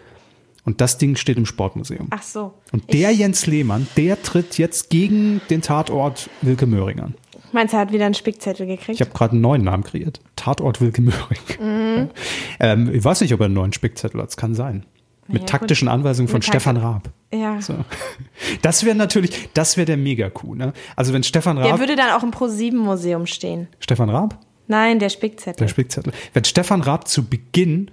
[0.64, 2.08] Und das Ding steht im Sportmuseum.
[2.10, 2.52] Ach so.
[2.72, 7.14] Und der Jens Lehmann, der tritt jetzt gegen den Tatort Wilke Möhring an.
[7.52, 8.90] Meinst du, er hat wieder einen Spickzettel gekriegt?
[8.90, 10.20] Ich habe gerade einen neuen Namen kreiert.
[10.36, 11.38] Tatort Wilke Möhring.
[11.60, 12.10] Mhm.
[12.62, 14.28] Ähm, ich weiß nicht, ob er einen neuen Spickzettel hat.
[14.28, 14.84] Es kann sein.
[15.28, 17.08] Mit Ja, taktischen Anweisungen von Mit Stefan Raab.
[17.32, 17.60] ja.
[17.60, 17.74] So.
[18.62, 20.54] Das wäre natürlich, das wäre der Mega-Coup.
[20.56, 20.72] Ne?
[20.96, 23.68] Also wenn Stefan Der Raab, würde dann auch im Pro-7-Museum stehen.
[23.78, 25.56] Stefan Raab, Nein, der Spickzettel.
[25.64, 27.90] der Spickzettel, wenn Stefan Raab zu Beginn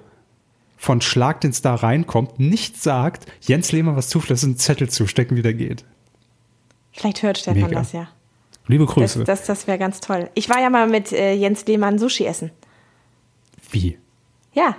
[0.77, 5.41] von Schlag den Star reinkommt, nicht sagt, Jens Lehmann was zulässt, einen Zettel zustecken, wie
[5.41, 5.83] der geht.
[6.91, 7.79] Vielleicht hört Stefan Mega.
[7.79, 8.07] das ja.
[8.67, 9.23] Liebe Das, Grüße.
[9.23, 10.29] das, das wäre ganz toll.
[10.35, 12.51] Ich war ja mal mit äh, Jens Lehmann Sushi essen.
[13.71, 13.97] wie?
[14.53, 14.75] Ja.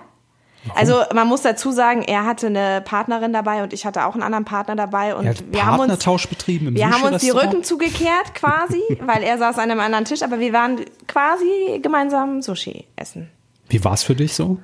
[0.74, 4.22] Also man muss dazu sagen, er hatte eine Partnerin dabei und ich hatte auch einen
[4.22, 7.30] anderen Partner dabei und wir haben uns betrieben im wir haben uns die?
[7.30, 12.42] Rücken zugekehrt quasi, weil er saß an einem anderen Tisch, aber wir waren quasi gemeinsam
[12.42, 13.30] Sushi essen.
[13.68, 14.58] Wie war es für dich so?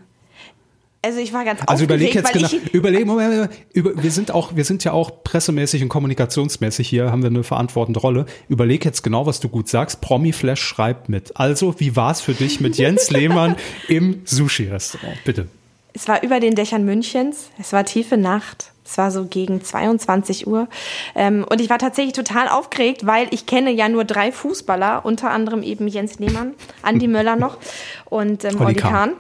[1.05, 4.57] Also ich war ganz Also überleg jetzt genau, überleg, Moment, Moment, über, wir sind auch,
[4.57, 8.25] wir sind ja auch pressemäßig und kommunikationsmäßig hier, haben wir eine verantwortende Rolle.
[8.49, 10.01] Überleg jetzt genau, was du gut sagst.
[10.01, 11.37] Promi Flash schreibt mit.
[11.37, 13.57] Also, wie war es für dich mit Jens Lehmann
[13.89, 15.23] im Sushi-Restaurant?
[15.25, 15.49] Bitte.
[15.93, 17.51] Es war über den Dächern Münchens.
[17.61, 18.73] Es war tiefe Nacht.
[18.85, 20.69] Es war so gegen 22 Uhr.
[21.15, 25.31] Ähm, und ich war tatsächlich total aufgeregt, weil ich kenne ja nur drei Fußballer, unter
[25.31, 27.59] anderem eben Jens Lehmann, Andi Möller noch
[28.07, 28.93] und ähm, Olli Kahn.
[28.93, 29.13] Kahn.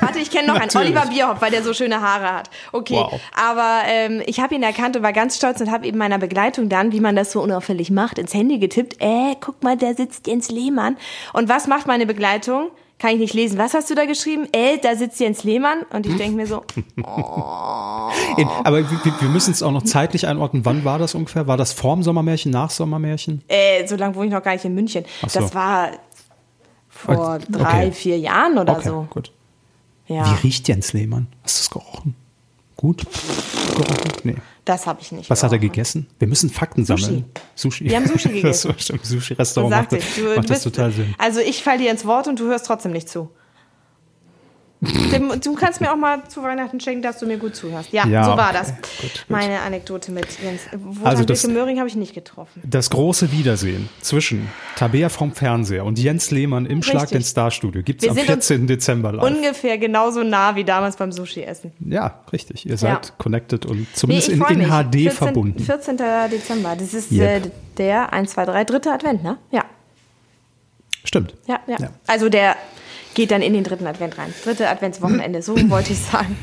[0.00, 0.70] Warte, ich kenne noch einen.
[0.76, 2.50] Oliver Bierhoff, weil der so schöne Haare hat.
[2.72, 3.20] Okay, Wow.
[3.34, 6.68] aber ähm, ich habe ihn erkannt und war ganz stolz und habe eben meiner Begleitung
[6.68, 8.96] dann, wie man das so unauffällig macht, ins Handy getippt.
[9.00, 10.96] Äh, guck mal, da sitzt Jens Lehmann.
[11.32, 12.70] Und was macht meine Begleitung?
[13.00, 13.58] Kann ich nicht lesen.
[13.58, 14.48] Was hast du da geschrieben?
[14.52, 15.82] Äh, da sitzt Jens Lehmann.
[15.92, 16.64] Und ich denke mir so,
[18.36, 20.64] In, aber wir, wir- müssen es auch noch zeitlich einordnen.
[20.64, 21.46] Wann war das ungefähr?
[21.46, 23.42] War das vorm Sommermärchen, nach Sommermärchen?
[23.48, 25.04] äh, so lange wohne ich noch gar nicht in München.
[25.28, 25.40] So.
[25.40, 25.90] Das war
[26.88, 27.44] vor Okay.
[27.50, 29.06] drei, vier Jahren oder Okay, so.
[29.10, 29.30] gut.
[30.08, 31.26] Ja, Wie riecht Jens Lehmann?
[31.42, 32.14] Hast du es gerochen?
[32.76, 33.04] Gut?
[33.74, 34.12] Gerochen?
[34.24, 34.36] Nee.
[34.64, 35.28] das habe ich nicht.
[35.30, 35.72] Was hat er gerochen.
[35.72, 36.06] gegessen?
[36.18, 37.24] Wir müssen Fakten sammeln.
[37.54, 37.84] Sushi.
[37.84, 38.72] Wir haben Sushi gegessen.
[38.72, 39.04] Das stimmt.
[39.04, 41.14] Sushi-Restaurant Sagt macht, sich, du, macht du das bist, total Sinn.
[41.18, 43.30] Also ich falle dir ins Wort und du hörst trotzdem nicht zu.
[44.80, 47.92] Du kannst mir auch mal zu Weihnachten schenken, dass du mir gut zuhörst.
[47.92, 48.58] Ja, Ja, so war okay.
[48.60, 48.68] das.
[48.76, 49.24] Gut, gut.
[49.28, 50.60] Meine Anekdote mit Jens.
[50.72, 52.62] Wotan Also das- Möhring habe ich nicht getroffen.
[52.64, 58.04] Das große Wiedersehen zwischen Tabea vom Fernseher und Jens Lehmann im Schlag den Star-Studio gibt
[58.04, 58.66] es am sind uns 14.
[58.68, 59.24] Dezember live.
[59.24, 61.72] Ungefähr genauso nah wie damals beim Sushi-Essen.
[61.80, 62.64] Ja, richtig.
[62.64, 63.12] Ihr seid Ja.
[63.18, 64.68] connected und Nee, zumindest ich in, in.
[64.68, 65.58] HD 14, verbunden.
[65.58, 65.96] 14.
[66.30, 66.76] Dezember.
[66.78, 67.46] Das ist Yep.
[67.46, 69.38] äh, der 1, 2, 3, dritte Advent, ne?
[69.50, 69.64] Ja.
[71.02, 71.34] Stimmt.
[71.48, 71.88] Ja, ja, Ja.
[72.06, 72.54] Also der
[73.18, 74.32] geht dann in den dritten Advent rein.
[74.44, 76.36] Dritte Adventswochenende, so wollte ich sagen.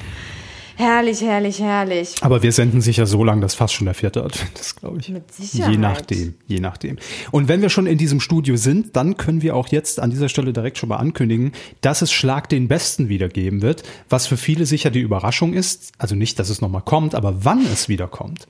[0.75, 2.15] Herrlich, herrlich, herrlich.
[2.19, 5.07] Aber wir senden sicher so lang, dass fast schon der vierte Advent ist, glaube ich.
[5.07, 5.71] Mit Sicherheit.
[5.71, 6.97] Je nachdem, je nachdem.
[7.31, 10.27] Und wenn wir schon in diesem Studio sind, dann können wir auch jetzt an dieser
[10.27, 14.35] Stelle direkt schon mal ankündigen, dass es Schlag den Besten wieder geben wird, was für
[14.35, 15.93] viele sicher die Überraschung ist.
[15.97, 18.49] Also nicht, dass es nochmal kommt, aber wann es wieder kommt.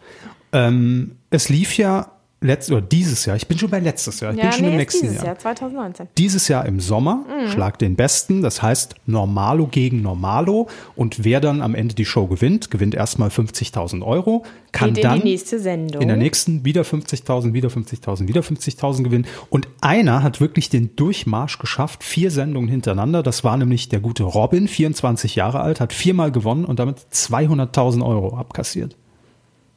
[0.52, 4.39] Ähm, es lief ja letzt, oder dieses Jahr, ich bin schon bei letztes Jahr, ich
[4.39, 5.26] bin schon im ist nächsten dieses Jahr.
[5.28, 6.08] Jahr, 2019.
[6.17, 7.50] Dieses Jahr im Sommer, Mhm.
[7.50, 12.28] Schlag den Besten, das heißt Normalo gegen Normalo und wer dann am Ende die Show
[12.28, 16.02] gewinnt, gewinnt erstmal 50.000 Euro, kann Geht in dann die nächste Sendung.
[16.02, 20.95] in der nächsten wieder 50.000, wieder 50.000, wieder 50.000 gewinnen und einer hat wirklich den
[20.95, 25.93] Durchmarsch geschafft, vier Sendungen hintereinander, das war nämlich der gute Robin, 24 Jahre alt, hat
[25.93, 28.95] viermal gewonnen und damit 200.000 Euro abkassiert.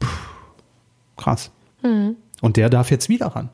[0.01, 0.09] Puh,
[1.16, 1.51] krass.
[1.83, 2.16] Mhm.
[2.40, 3.51] Und der darf jetzt wieder ran.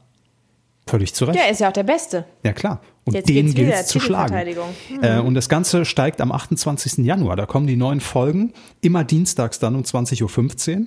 [0.86, 1.38] Völlig zu Recht.
[1.38, 2.26] Der ist ja auch der Beste.
[2.42, 2.82] Ja, klar.
[3.06, 4.34] Und Jetzt den gilt es zu schlagen.
[4.36, 4.74] Titelverteidigung.
[5.02, 7.04] Äh, und das Ganze steigt am 28.
[7.04, 7.36] Januar.
[7.36, 8.52] Da kommen die neuen Folgen.
[8.82, 10.86] Immer dienstags dann um 20.15 Uhr.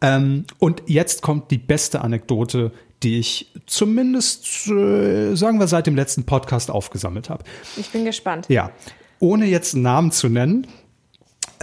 [0.00, 5.94] Ähm, und jetzt kommt die beste Anekdote, die ich zumindest, äh, sagen wir, seit dem
[5.94, 7.44] letzten Podcast aufgesammelt habe.
[7.76, 8.46] Ich bin gespannt.
[8.48, 8.70] Ja,
[9.18, 10.66] ohne jetzt einen Namen zu nennen.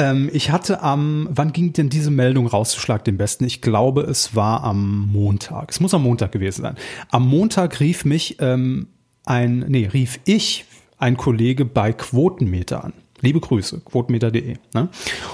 [0.02, 3.46] Ähm, ich hatte am, wann ging denn diese Meldung raus, Schlag den Besten?
[3.46, 5.70] Ich glaube, es war am Montag.
[5.70, 6.76] Es muss am Montag gewesen sein.
[7.12, 8.88] Am Montag rief mich ähm,
[9.26, 10.66] ein, nee, rief ich
[10.98, 12.94] ein Kollege bei Quotenmeter an.
[13.22, 14.56] Liebe Grüße, quotenmeter.de.
[14.74, 14.90] Ne?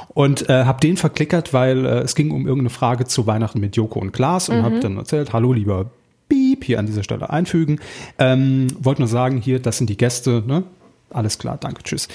[0.10, 3.78] Und äh, habe den verklickert, weil äh, es ging um irgendeine Frage zu Weihnachten mit
[3.78, 5.90] Joko und Klaas und habe dann erzählt, hallo lieber
[6.28, 7.80] Piep, hier an dieser Stelle einfügen.
[8.20, 10.44] Ähm, Wollte nur sagen, hier, das sind die Gäste.
[10.46, 10.64] Ne?
[11.10, 12.10] Alles klar, danke, tschüss.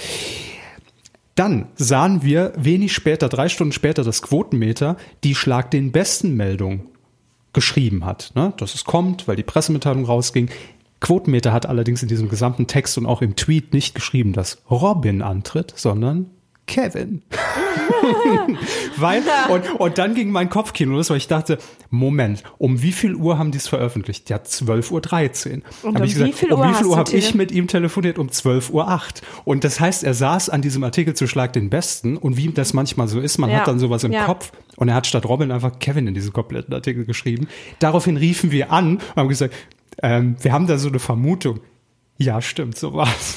[1.35, 6.89] Dann sahen wir wenig später, drei Stunden später, das Quotenmeter, die Schlag den besten Meldung
[7.53, 8.53] geschrieben hat, ne?
[8.57, 10.51] dass es kommt, weil die Pressemitteilung rausging.
[11.01, 15.21] Quotenmeter hat allerdings in diesem gesamten Text und auch im Tweet nicht geschrieben, dass Robin
[15.21, 16.31] antritt, sondern
[16.73, 17.21] Kevin.
[18.97, 21.59] weil, und, und dann ging mein Kopfkino los, weil ich dachte,
[21.91, 24.31] Moment, um wie viel Uhr haben die es veröffentlicht?
[24.31, 25.63] Ja, 12.13 Uhr.
[25.83, 27.69] Und Hab um ich wie viel Uhr um wie viel Uhr habe ich mit ihm
[27.69, 28.19] telefoniert?
[28.19, 28.93] Um 12.08 Uhr.
[29.45, 32.73] Und das heißt, er saß an diesem Artikel zu Schlag den Besten und wie das
[32.73, 33.59] manchmal so ist, man Ja.
[33.59, 34.25] hat dann sowas im Ja.
[34.25, 37.49] Kopf und er hat statt Robin einfach Kevin in diesen kompletten Artikel geschrieben.
[37.81, 39.55] Daraufhin riefen wir an und haben gesagt,
[40.03, 41.61] ähm, wir haben da so eine Vermutung.
[42.17, 43.37] Ja, stimmt, so war's.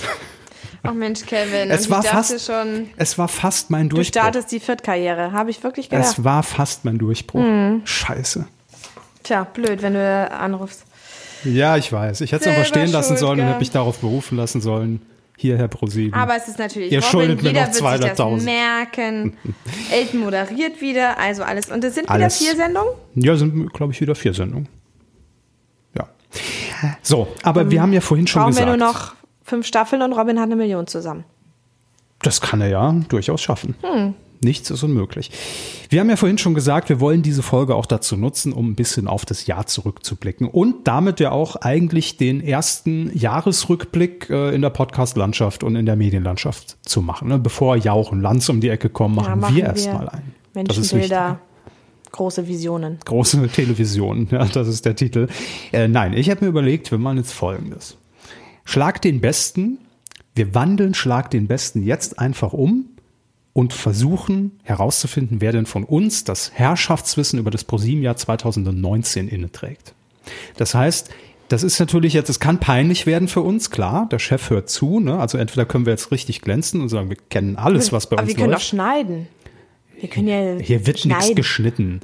[0.87, 1.69] Ach Mensch, Kevin.
[1.71, 4.21] Es war fast, schon, es war fast mein du Durchbruch.
[4.21, 5.31] startest die Viertkarriere.
[5.31, 6.05] Habe ich wirklich gedacht.
[6.07, 7.41] Es war fast mein Durchbruch.
[7.41, 7.81] Mhm.
[7.85, 8.45] Scheiße.
[9.23, 10.83] Tja, blöd, wenn du anrufst.
[11.43, 12.21] Ja, ich weiß.
[12.21, 15.01] Ich hätte es einfach Selber stehen lassen sollen und hätte mich darauf berufen lassen sollen.
[15.37, 16.13] Hier, Herr ProSieben.
[16.13, 18.43] Aber es ist natürlich Ihr Robin, schuldet mir noch wird sich das 200.000.
[18.43, 19.37] merken.
[19.91, 21.69] Elton moderiert wieder, also alles.
[21.69, 22.39] Und es sind Alles.
[22.39, 22.93] wieder vier Sendungen?
[23.15, 24.69] Ja, sind, glaube ich, wieder vier Sendungen.
[25.97, 26.07] Ja.
[27.01, 29.13] So, aber wir haben ja vorhin schon Brauchen wir gesagt, nur noch
[29.45, 31.23] fünf Staffeln und Robin hat eine Million zusammen.
[32.21, 33.75] das kann er ja durchaus schaffen.
[33.81, 34.15] Hm.
[34.41, 35.31] Nichts ist unmöglich.
[35.89, 38.75] Wir haben ja vorhin schon gesagt, wir wollen diese Folge auch dazu nutzen, um ein
[38.75, 44.61] bisschen auf das Jahr zurückzublicken und damit ja auch eigentlich den ersten Jahresrückblick äh, in
[44.61, 47.29] der Podcast-Landschaft und in der Medienlandschaft zu machen.
[47.29, 47.39] Ne?
[47.39, 50.33] Bevor Jauch und Lanz um die Ecke kommen, machen, wir erstmal einen.
[50.53, 51.11] Das ist wichtig.
[51.11, 51.39] Menschenbilder,
[52.11, 52.99] große Visionen.
[53.05, 55.27] Große Television, ja, das ist der Titel.
[55.71, 57.97] Äh, nein, ich habe mir überlegt, wir machen jetzt Folgendes.
[58.65, 59.77] Schlag den Besten,
[60.33, 62.89] wir wandeln Schlag den Besten jetzt einfach um
[63.53, 69.93] und versuchen herauszufinden, wer denn von uns das Herrschaftswissen über das ProSieben-Jahr 2019 inneträgt.
[70.57, 71.09] Das heißt,
[71.47, 74.99] das ist natürlich jetzt, es kann peinlich werden für uns, klar, der Chef hört zu,
[74.99, 75.19] ne?
[75.19, 78.23] also entweder können wir jetzt richtig glänzen und sagen, wir kennen alles, was bei Aber
[78.23, 78.65] uns wir können läuft.
[78.65, 79.27] schneiden.
[79.99, 82.01] Wir können ja Hier wird nichts geschnitten.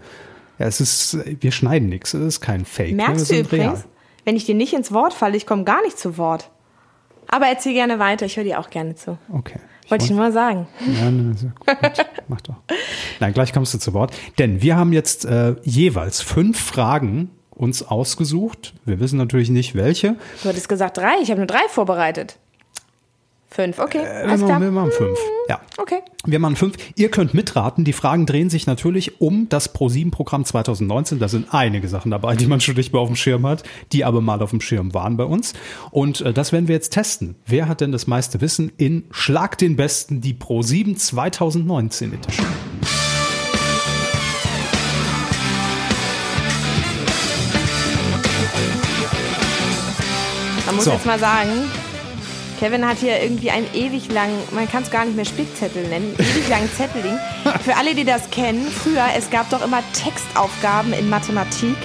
[0.59, 2.91] Ja, es ist, wir schneiden nichts, es ist kein Fake.
[2.91, 2.97] ne?
[2.97, 3.85] Merkst du sind übrigens, real.
[4.25, 6.49] Wenn ich dir nicht ins Wort falle, ich komme gar nicht zu Wort.
[7.27, 9.17] Aber erzähl gerne weiter, ich höre dir auch gerne zu.
[9.31, 9.59] Okay.
[9.87, 10.67] Wollte ich nur mal sagen.
[11.01, 12.55] Ja, ne, so, gut, mach doch.
[13.19, 14.15] Nein, gleich kommst du zu Wort.
[14.37, 18.73] Denn wir haben jetzt äh, jeweils fünf Fragen uns ausgesucht.
[18.85, 20.15] Wir wissen natürlich nicht welche.
[20.43, 22.37] Du hattest gesagt drei, ich habe nur drei vorbereitet.
[23.53, 23.99] Fünf, okay.
[24.03, 24.51] Wir alles klar.
[24.51, 25.19] machen, wir machen fünf.
[25.49, 25.59] Ja.
[25.77, 25.99] Okay.
[26.25, 26.77] Wir machen fünf.
[26.95, 27.83] Ihr könnt mitraten.
[27.83, 31.19] Die Fragen drehen sich natürlich um das Pro7-Programm 2019.
[31.19, 34.05] Da sind einige Sachen dabei, die man schon nicht mehr auf dem Schirm hat, die
[34.05, 35.53] aber mal auf dem Schirm waren bei uns.
[35.89, 37.35] Und äh, das werden wir jetzt testen.
[37.45, 42.47] Wer hat denn das meiste Wissen in Schlag den Besten, die Pro7 2019 Edition?
[50.65, 50.91] Man muss So.
[50.91, 51.49] jetzt mal sagen,
[52.61, 56.13] Kevin hat hier irgendwie einen ewig langen, man kann es gar nicht mehr Spickzettel nennen,
[56.13, 57.17] ewig langen Zettel liegen.
[57.63, 61.75] Für alle, die das kennen, früher, es gab doch immer Textaufgaben in Mathematik,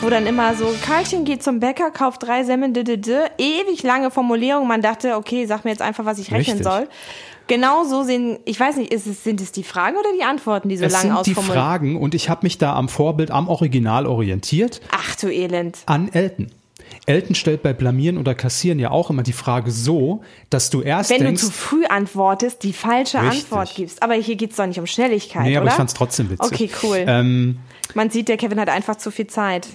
[0.00, 3.84] wo dann immer so, Karlchen geht zum Bäcker, kauft drei Semmeln, d, d, d, ewig
[3.84, 4.66] lange Formulierung.
[4.66, 6.66] Man dachte, okay, sag mir jetzt einfach, was ich rechnen Richtig.
[6.66, 6.88] soll.
[7.46, 10.76] Genau so sehen, ich weiß nicht, es, sind es die Fragen oder die Antworten, die
[10.76, 13.46] so Es lang sind die ausformuliert Fragen und ich habe mich da am Vorbild, am
[13.46, 15.78] Original orientiert Ach du Elend.
[15.86, 16.50] an Elton.
[17.06, 21.10] Elton stellt bei Blamieren oder Kassieren ja auch immer die Frage so, dass du erst
[21.10, 23.44] Wenn denkst, du zu früh antwortest, die falsche Richtig.
[23.44, 24.02] Antwort gibst.
[24.02, 25.72] Aber hier geht's doch nicht um Schnelligkeit, nee, aber oder?
[25.72, 26.46] ich fand's trotzdem witzig.
[26.46, 27.04] Okay, cool.
[27.06, 27.58] Ähm,
[27.94, 29.68] Man sieht, der Kevin hat einfach zu viel Zeit.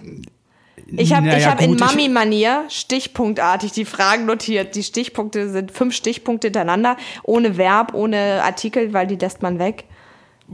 [0.91, 4.75] Ich habe Naja, hab in Mami-Manier stichpunktartig die Fragen notiert.
[4.75, 9.83] Die Stichpunkte sind fünf Stichpunkte hintereinander, ohne Verb, ohne Artikel, weil die lässt man weg.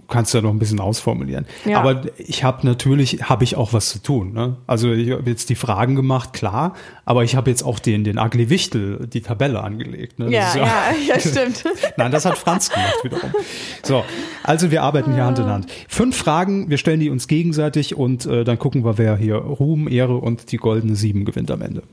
[0.08, 1.46] Kannst du ja noch ein bisschen ausformulieren.
[1.66, 1.80] Ja.
[1.80, 4.34] Aber ich habe natürlich, habe ich auch was zu tun.
[4.34, 4.58] Ne?
[4.68, 8.18] Also ich habe jetzt die Fragen gemacht, klar, aber ich habe jetzt auch den, den
[8.18, 10.20] Agli Wichtel, die Tabelle angelegt.
[10.20, 10.30] Ne?
[10.32, 10.68] Ja, ist ja,
[11.08, 11.64] ja, stimmt.
[11.98, 13.32] Nein, das hat Franz gemacht wiederum.
[13.84, 14.04] So,
[14.44, 15.68] also wir arbeiten hier Hand in Hand.
[15.88, 19.88] Fünf Fragen, wir stellen die uns gegenseitig und äh, dann gucken wir, wer hier Ruhm,
[19.88, 21.84] Ehre und die goldene Sieben gewinnt am Ende.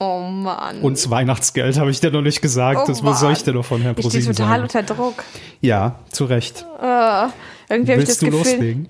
[0.00, 0.80] Oh Mann.
[0.80, 2.80] Und das Weihnachtsgeld habe ich dir noch nicht gesagt.
[2.82, 5.24] oh das was soll ich dir noch von Herrn Ich stehe ProSieben total unter Druck.
[5.60, 6.64] Ja, zu Recht.
[7.68, 8.38] Irgendwie habe ich das du Gefühl.
[8.38, 8.88] loslegen?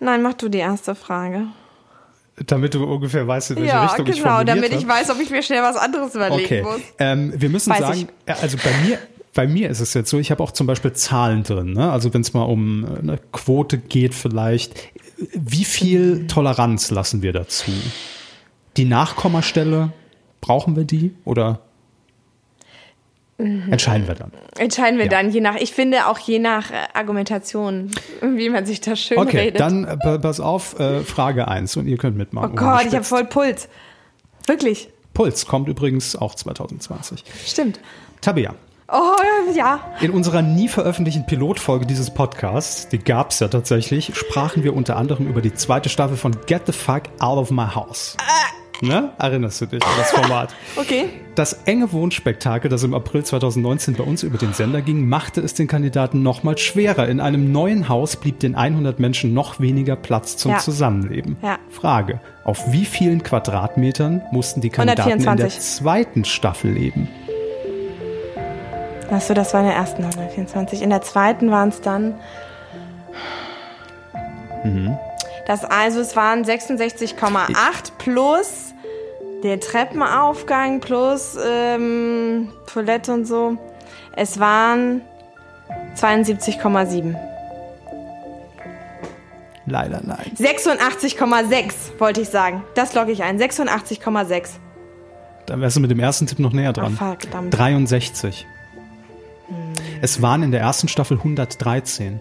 [0.00, 1.46] Nein, mach du die erste Frage.
[2.46, 5.20] Damit du ungefähr weißt, in welche Ja, Richtung ich genau, formuliert damit ich weiß, ob
[5.20, 6.80] ich mir schnell was anderes überlegen Okay, muss.
[6.98, 8.98] ähm, wir müssen Weiß sagen, äh, also bei mir,
[9.34, 11.74] bei mir ist es jetzt so, ich habe auch zum Beispiel Zahlen drin.
[11.74, 11.92] Ne?
[11.92, 14.74] Also wenn es mal um äh, eine Quote geht vielleicht,
[15.32, 17.70] wie viel Toleranz lassen wir dazu?
[18.76, 19.92] Die Nachkommastelle,
[20.44, 21.60] brauchen wir die oder
[23.38, 24.30] entscheiden wir dann?
[24.58, 25.10] Entscheiden wir Ja.
[25.10, 27.90] dann, je nach, ich finde auch je nach äh, Argumentation,
[28.22, 29.60] wie man sich da schön Okay, redet.
[29.60, 32.52] dann äh, pa- pass auf, äh, Frage eins und ihr könnt mitmachen.
[32.52, 33.68] oh Gott, ich habe voll Puls.
[34.46, 37.24] Wirklich, Puls kommt übrigens auch 2020.
[37.46, 37.80] stimmt.
[38.20, 38.54] Tabea.
[38.86, 39.16] Oh
[39.54, 44.96] ja, In unserer nie veröffentlichten Pilotfolge dieses Podcasts, die gab's ja tatsächlich, sprachen wir unter
[44.96, 48.16] anderem über die zweite Staffel von Get the Fuck Out of My House.
[48.80, 49.10] Ne?
[49.18, 50.54] Erinnerst du dich an das Format?
[50.76, 51.08] okay.
[51.34, 55.54] Das enge Wohnspektakel, das im April 2019 bei uns über den Sender ging, machte es
[55.54, 57.08] den Kandidaten nochmal schwerer.
[57.08, 60.58] In einem neuen Haus blieb den 100 Menschen noch weniger Platz zum Ja.
[60.58, 61.36] Zusammenleben.
[61.42, 61.58] Ja.
[61.70, 65.76] Frage, auf wie vielen Quadratmetern mussten die Kandidaten in der 124.
[65.76, 67.08] zweiten Staffel leben?
[69.10, 70.82] Achso, das war in der ersten 124.
[70.82, 72.14] In der zweiten waren es dann.
[74.64, 74.96] Mhm.
[75.46, 78.74] Das also, es waren 66,8 plus
[79.42, 83.58] der Treppenaufgang plus ähm, Toilette und so.
[84.16, 85.02] Es waren
[85.96, 87.14] 72,7.
[89.66, 90.32] Leider nein.
[90.38, 92.64] 86,6 wollte ich sagen.
[92.74, 93.38] Das logge ich ein.
[93.38, 94.48] 86,6.
[95.46, 96.96] Da wärst du mit dem ersten Tipp noch näher dran.
[97.00, 97.56] Ah, verdammt.
[97.56, 98.46] 63.
[100.00, 102.20] Es waren in der ersten Staffel 113.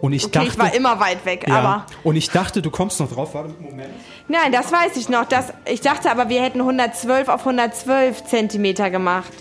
[0.00, 1.86] Und ich Okay, dachte, ich war immer weit weg, ja, aber.
[2.04, 3.34] und ich dachte, du kommst noch drauf.
[3.34, 3.90] Warte, Moment.
[4.28, 5.24] Nein, das weiß ich noch.
[5.24, 9.32] Das, ich dachte aber, wir hätten 112 auf 112 Zentimeter gemacht.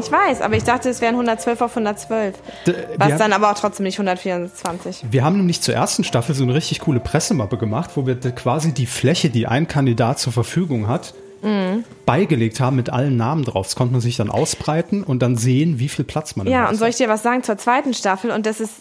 [0.00, 2.34] Ich weiß, aber ich dachte, es wären 112 auf 112.
[2.66, 5.04] D- Was dann aber auch trotzdem nicht 124.
[5.10, 8.72] Wir haben nämlich zur ersten Staffel so eine richtig coole Pressemappe gemacht, wo wir quasi
[8.72, 11.14] die Fläche, die ein Kandidat zur Verfügung hat,
[11.44, 11.84] Mhm.
[12.06, 13.66] beigelegt haben mit allen Namen drauf.
[13.66, 16.76] Das konnte man sich dann ausbreiten und dann sehen, wie viel Platz man Ja, und
[16.76, 16.94] soll hat.
[16.94, 18.30] ich dir was sagen zur zweiten Staffel?
[18.30, 18.72] Und das ist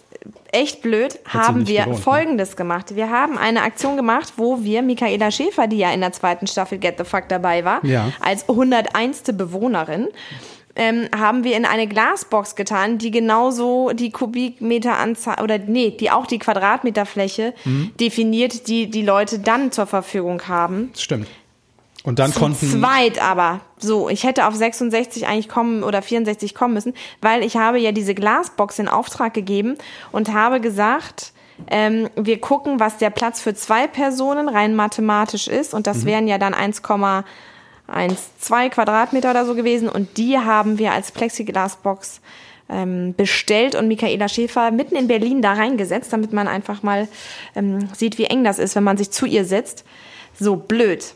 [0.51, 2.03] echt blöd, haben nicht wir gelohnt, ne?
[2.03, 2.95] Folgendes gemacht.
[2.95, 6.77] Wir haben eine Aktion gemacht, wo wir Michaela Schäfer, die ja in der zweiten Staffel
[6.77, 8.11] Get the Fuck dabei war, Ja.
[8.21, 9.33] als 101.
[9.33, 10.07] Bewohnerin,
[10.75, 16.25] ähm, haben wir in eine Glasbox getan, die genauso die Kubikmeteranzahl oder nee, die auch
[16.25, 17.91] die Quadratmeterfläche Mhm.
[17.99, 20.91] definiert, die die Leute dann zur Verfügung haben.
[20.97, 21.27] Stimmt.
[22.03, 23.61] Und dann Zu konnten zweit aber.
[23.77, 27.93] So, ich hätte auf 66 eigentlich kommen oder 64 kommen müssen, weil ich habe ja
[27.93, 29.77] diese Glasbox in Auftrag gegeben
[30.11, 31.31] und habe gesagt,
[31.67, 36.27] ähm, wir gucken, was der Platz für zwei Personen rein mathematisch ist und das wären
[36.27, 42.21] ja dann 1,12 Quadratmeter oder so gewesen und die haben wir als Plexiglasbox
[42.69, 47.07] ähm, bestellt und Michaela Schäfer mitten in Berlin da reingesetzt, damit man einfach mal
[47.55, 49.85] ähm, sieht, wie eng das ist, wenn man sich zu ihr setzt.
[50.39, 51.15] So blöd.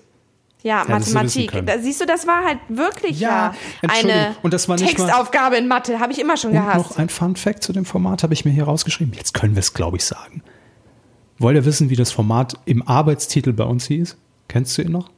[0.68, 1.66] Ja, Hättest Mathematik.
[1.66, 5.06] Da, siehst du, das war halt wirklich Ja, ja, eine Und das war nicht mal-
[5.06, 6.00] Textaufgabe in Mathe.
[6.00, 6.92] Habe ich immer schon Und gehasst.
[6.92, 9.14] noch ein Fun Fact zu dem Format habe ich mir hier rausgeschrieben.
[9.14, 10.44] Jetzt können wir es, glaube ich, sagen.
[11.40, 14.18] Wollt ihr wissen, wie das Format im Arbeitstitel bei uns hieß?
[14.48, 15.10] Kennst du ihn noch?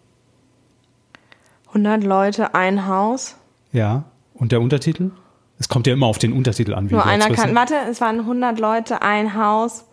[1.69, 3.35] 100 Leute, ein Haus.
[3.71, 4.03] Ja.
[4.33, 5.11] Und der Untertitel?
[5.59, 6.89] Es kommt ja immer auf den Untertitel an.
[6.89, 7.53] Wie Nur einer kann.
[7.55, 9.85] Warte, es waren 100 Leute, ein Haus.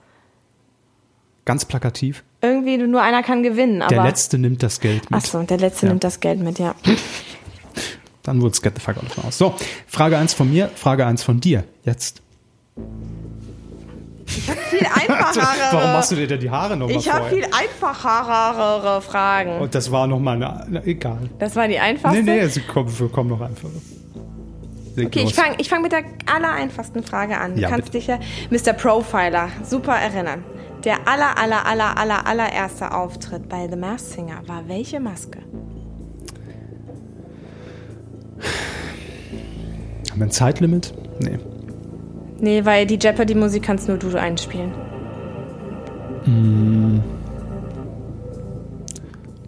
[1.44, 2.24] Ganz plakativ.
[2.42, 3.82] Irgendwie nur einer kann gewinnen.
[3.82, 5.18] Aber Der Letzte nimmt das Geld mit.
[5.18, 5.92] Achso, der letzte Ja.
[5.92, 6.74] nimmt das Geld mit, ja.
[8.22, 9.38] Dann wurde es Get the Fuck out house.
[9.38, 9.54] So,
[9.86, 11.64] Frage 1 von mir, Frage 1 von dir.
[11.84, 12.20] Jetzt.
[14.70, 15.46] Viel einfachere.
[15.72, 19.60] Warum machst du dir denn die Haare nochmal Ich habe viel einfachere Fragen.
[19.60, 21.30] Und das war nochmal eine, na, egal.
[21.38, 22.22] Das war die einfachste.
[22.22, 23.72] Nee, nee, es kommen, kommen noch einfacher.
[24.96, 25.30] Leg Okay, los.
[25.30, 27.54] ich fange ich fang mit der allereinfachsten Frage an.
[27.54, 27.98] Du Ja, kannst bitte.
[27.98, 28.18] dich ja,
[28.50, 28.72] Mr.
[28.72, 30.42] Profiler, super erinnern.
[30.86, 35.40] Der aller, aller, aller, aller, allererste Auftritt bei The Masked Singer war welche Maske?
[40.10, 40.94] Haben wir ein Zeitlimit?
[41.18, 41.38] Nee.
[42.38, 44.72] Nee, weil die Jeopardy-Musik kannst nur du einspielen.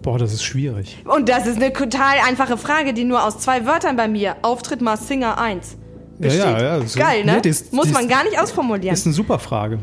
[0.03, 0.99] Boah, das ist schwierig.
[1.05, 4.80] Und das ist eine total einfache Frage, die nur aus zwei Wörtern bei mir, Auftritt
[4.80, 5.76] Masked Singer 1,
[6.18, 6.41] besteht.
[6.41, 7.34] Ja, ja, ja, das ist- Geil, ne?
[7.36, 8.93] nee, die ist- Muss die man gar nicht ausformulieren.
[8.95, 9.78] Ist eine super Frage.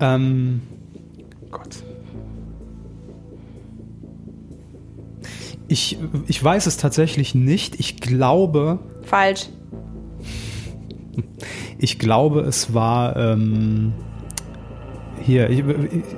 [0.00, 0.60] Ähm,
[1.52, 1.76] Gott.
[5.68, 7.78] Ich, ich weiß es tatsächlich nicht.
[7.78, 9.48] Ich glaube, Falsch.
[11.78, 13.92] ich glaube, es war ähm,
[15.22, 15.48] hier.
[15.50, 15.62] Ich,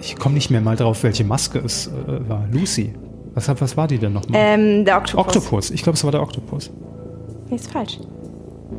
[0.00, 2.48] ich komme nicht mehr mal drauf, welche Maske es äh, war.
[2.50, 2.94] Lucy.
[3.34, 4.40] Was, hat- was war die denn nochmal?
[4.42, 5.36] Ähm, der Oktopus.
[5.36, 5.70] Oktopus.
[5.70, 6.70] Ich glaube, es war der Oktopus.
[7.50, 7.98] Nee, ist falsch.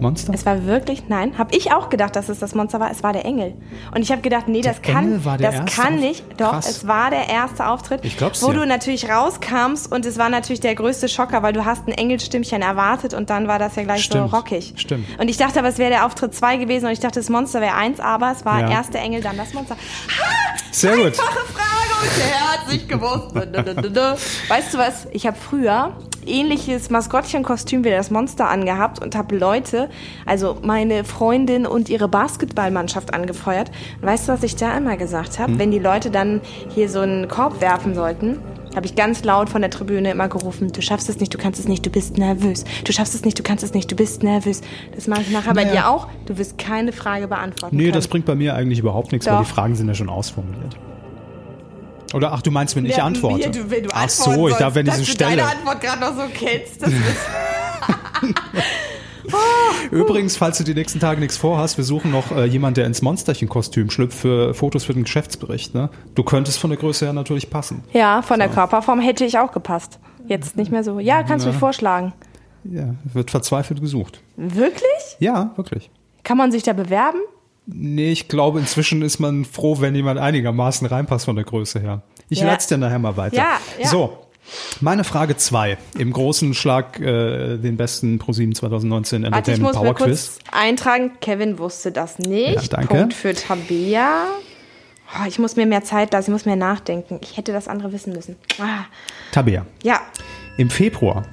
[0.02, 0.34] Monster?
[0.34, 2.92] Es war wirklich, nein, habe ich auch gedacht, dass es das Monster war.
[2.92, 3.54] Es war der Engel.
[3.94, 6.24] Und ich habe gedacht, nee, das Der kann, war der das kann nicht.
[6.38, 6.70] Doch, Krass.
[6.70, 8.60] es war der erste Auftritt, Ich glaub's wo dir.
[8.62, 12.62] du natürlich rauskamst und es war natürlich der größte Schocker, weil du hast ein Engelstimmchen
[12.62, 14.74] erwartet und dann war das ja gleich Stimmt, so rockig.
[14.78, 15.06] stimmt.
[15.20, 17.62] Und ich dachte aber, es wäre der Auftritt 2 gewesen und ich dachte, das Monster
[17.62, 18.70] wäre 1, aber es war Ja.
[18.72, 19.76] erst der Engel, dann das Monster.
[20.72, 21.06] Sehr gut.
[21.08, 23.36] Einfache Frage und der hat sich gewusst.
[24.50, 25.08] weißt du was?
[25.12, 25.94] Ich habe früher
[26.28, 29.90] ähnliches Maskottchenkostüm wie das Monster angehabt und habe Leute,
[30.26, 33.72] also meine Freundin und ihre Basketballmannschaft angefeuert.
[34.02, 35.58] Und weißt du, was ich da immer gesagt habe?
[35.60, 36.42] Wenn die Leute dann
[36.74, 38.40] hier so einen Korb werfen sollten,
[38.76, 41.60] habe ich ganz laut von der Tribüne immer gerufen, du schaffst es nicht, du kannst
[41.62, 42.66] es nicht, du bist nervös.
[42.84, 44.60] Du schaffst es nicht, du kannst es nicht, du bist nervös.
[44.94, 45.74] Das mache ich nachher bei Naja.
[45.84, 46.08] dir auch.
[46.26, 47.94] Du wirst keine Frage beantworten Nee, können.
[47.94, 49.44] das bringt bei mir eigentlich überhaupt nichts, weil Doch.
[49.46, 50.76] die Fragen sind ja schon ausformuliert.
[52.16, 53.54] Oder ach, du meinst, wenn ich Ja, antworte?
[53.54, 55.42] Wie, du, wenn du ach so, antworten ich darf, wenn ich sollst, sie dass stelle.
[55.42, 56.82] du deine Antwort gerade noch so kennst.
[56.82, 57.02] Das ist
[59.92, 63.02] Übrigens, falls du die nächsten Tage nichts vorhast, wir suchen noch äh, jemanden, der ins
[63.02, 65.74] Monsterchen-Kostüm schlüpft für Fotos für den Geschäftsbericht.
[65.74, 65.90] Ne?
[66.14, 67.84] Du könntest von der Größe her natürlich passen.
[67.94, 70.00] ja, von der Körperform hätte ich auch gepasst.
[70.28, 71.00] Jetzt nicht mehr so.
[71.00, 72.14] Ja, kannst du mir vorschlagen.
[72.64, 74.22] Ja, wird verzweifelt gesucht.
[74.38, 74.82] Wirklich?
[75.20, 75.90] Ja, wirklich.
[76.24, 77.20] Kann man sich da bewerben?
[77.68, 82.02] Nee, ich glaube, inzwischen ist man froh, wenn jemand einigermaßen reinpasst von der Größe her.
[82.30, 82.48] Ich Ja.
[82.48, 83.36] leite dir nachher mal weiter.
[83.38, 83.88] Ja, ja.
[83.88, 84.18] So,
[84.82, 89.82] meine Frage zwei Im großen Schlag äh, den besten ProSieben 2019 Warte, ich Entertainment muss
[89.84, 90.38] Power Quiz.
[90.38, 91.12] kurz eintragen.
[91.22, 92.54] Kevin wusste das nicht.
[92.56, 92.96] Ja, danke.
[92.96, 94.26] Punkt für Tabea.
[95.20, 97.20] Oh, ich muss mir mehr Zeit lassen, ich muss mehr nachdenken.
[97.22, 98.36] Ich hätte das andere wissen müssen.
[98.60, 98.86] Ah.
[99.32, 99.66] Tabea.
[99.84, 100.02] Ja,
[100.58, 101.24] Im Februar,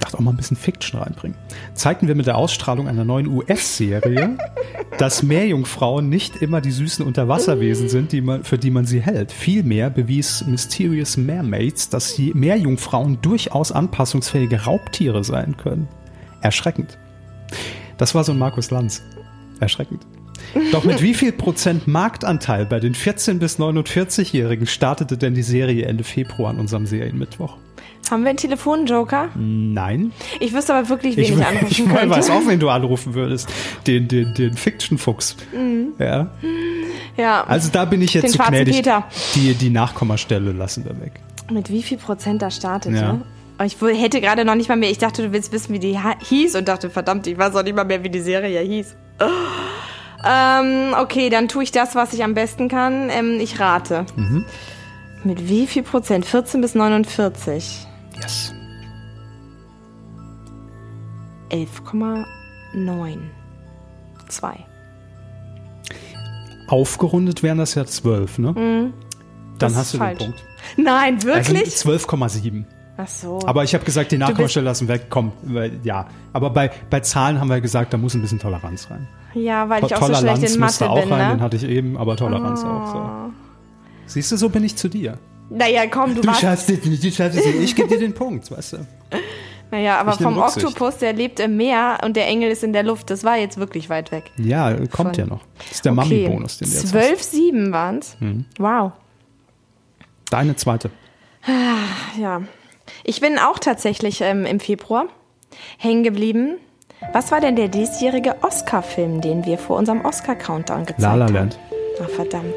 [0.00, 1.36] dachte auch mal ein bisschen Fiction reinbringen,
[1.74, 4.38] zeigten wir mit der Ausstrahlung einer neuen US-Serie,
[4.98, 9.32] dass Meerjungfrauen nicht immer die süßen Unterwasserwesen sind, die man, für die man sie hält.
[9.32, 15.88] Vielmehr bewies Mysterious Mermaids, dass die Meerjungfrauen durchaus anpassungsfähige Raubtiere sein können.
[16.40, 16.98] Erschreckend.
[17.98, 19.02] Das war so ein Markus Lanz.
[19.60, 20.06] Erschreckend.
[20.72, 25.84] Doch mit wie viel Prozent Marktanteil bei den 14- bis 49-Jährigen startete denn die Serie
[25.84, 27.56] Ende Februar an unserem Serienmittwoch?
[28.10, 29.28] Haben wir einen Telefonjoker?
[29.36, 30.12] Nein.
[30.40, 32.10] Ich wüsste aber wirklich, wen Ich, ich, anrufen ich könnte.
[32.10, 33.48] weiß auch, wen du anrufen würdest.
[33.86, 35.36] Den, den, den Fiction-Fuchs.
[35.98, 36.28] Ja.
[37.16, 37.44] Ja.
[37.44, 38.76] Also da bin ich jetzt Den so gnädig.
[38.76, 39.04] Peter.
[39.34, 41.12] Die, die Nachkommastelle lassen wir weg.
[41.52, 42.96] Mit wie viel Prozent da startete?
[42.96, 43.20] Ja.
[43.58, 45.98] Aber Ich hätte gerade noch nicht mal mehr, ich dachte, du willst wissen, wie die
[46.28, 48.96] hieß und dachte, verdammt, ich weiß auch nicht mal mehr, wie die Serie hieß.
[50.26, 53.08] Ähm, okay, dann tue ich das, was ich am besten kann.
[53.10, 54.04] Ähm, ich rate.
[54.16, 54.44] Mhm.
[55.24, 56.24] Mit wie viel Prozent?
[56.26, 57.86] 14 bis 49.
[58.22, 58.54] Yes.
[61.50, 63.18] 11,9.
[64.28, 64.66] 2.
[66.68, 68.52] Aufgerundet wären das ja 12, ne?
[68.54, 68.92] Dann Mhm.
[69.58, 70.18] Das hast du falsch.
[70.18, 70.44] den Punkt.
[70.76, 71.68] Nein, Also wirklich?
[71.74, 72.64] 12,7.
[72.96, 73.40] Ach so.
[73.46, 75.06] Aber ich habe gesagt, die Nachkommastelle lassen weg.
[75.10, 75.32] Komm,
[75.82, 76.06] ja.
[76.32, 79.08] Aber bei, bei Zahlen haben wir gesagt, da muss ein bisschen Toleranz rein.
[79.34, 81.42] ja, weil ich auch so Toller schlecht in musste Mathe auch bin, rein, den ne?
[81.42, 82.92] hatte ich eben, aber Toleranz auch.
[82.92, 83.32] So.
[84.06, 85.18] Siehst du, so bin ich zu dir.
[85.50, 86.40] Naja, komm, du, Du warst...
[86.40, 87.60] schaffst es nicht, du schaffst es nicht.
[87.60, 88.78] Ich gebe dir den Punkt, weißt du.
[89.72, 90.66] Naja, aber vom Rücksicht.
[90.66, 93.08] Oktopus, der lebt im Meer und der Engel ist in der Luft.
[93.08, 94.24] Das war jetzt wirklich weit weg.
[94.36, 95.42] Ja, kommt Von- ja noch.
[95.58, 97.34] Das ist der Mami-Bonus, den du jetzt hast.
[97.36, 98.16] 12,7 waren's.
[98.18, 98.46] Mhm.
[98.58, 98.90] Wow.
[100.28, 100.90] Deine zweite.
[102.18, 102.42] Ja.
[103.04, 105.06] Ich bin auch tatsächlich ähm, im Februar
[105.78, 106.56] hängen geblieben.
[107.12, 111.34] Was war denn der diesjährige Oscar-Film, den wir vor unserem Oscar-Countdown gezeigt La La haben?
[111.34, 111.58] Land.
[112.02, 112.54] Ach, verdammt.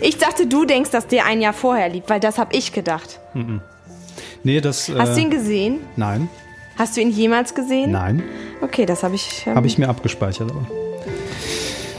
[0.00, 3.20] Ich dachte, du denkst, dass der ein Jahr vorher liegt, weil das habe ich gedacht.
[4.42, 4.88] Nee, das.
[4.96, 5.80] Hast du äh, ihn gesehen?
[5.96, 6.28] Nein,
[6.76, 7.90] Hast du ihn jemals gesehen?
[7.90, 8.22] nein.
[8.62, 9.46] Okay, das habe ich.
[9.46, 10.50] Ähm, Habe ich mir abgespeichert.
[10.50, 10.66] Aber.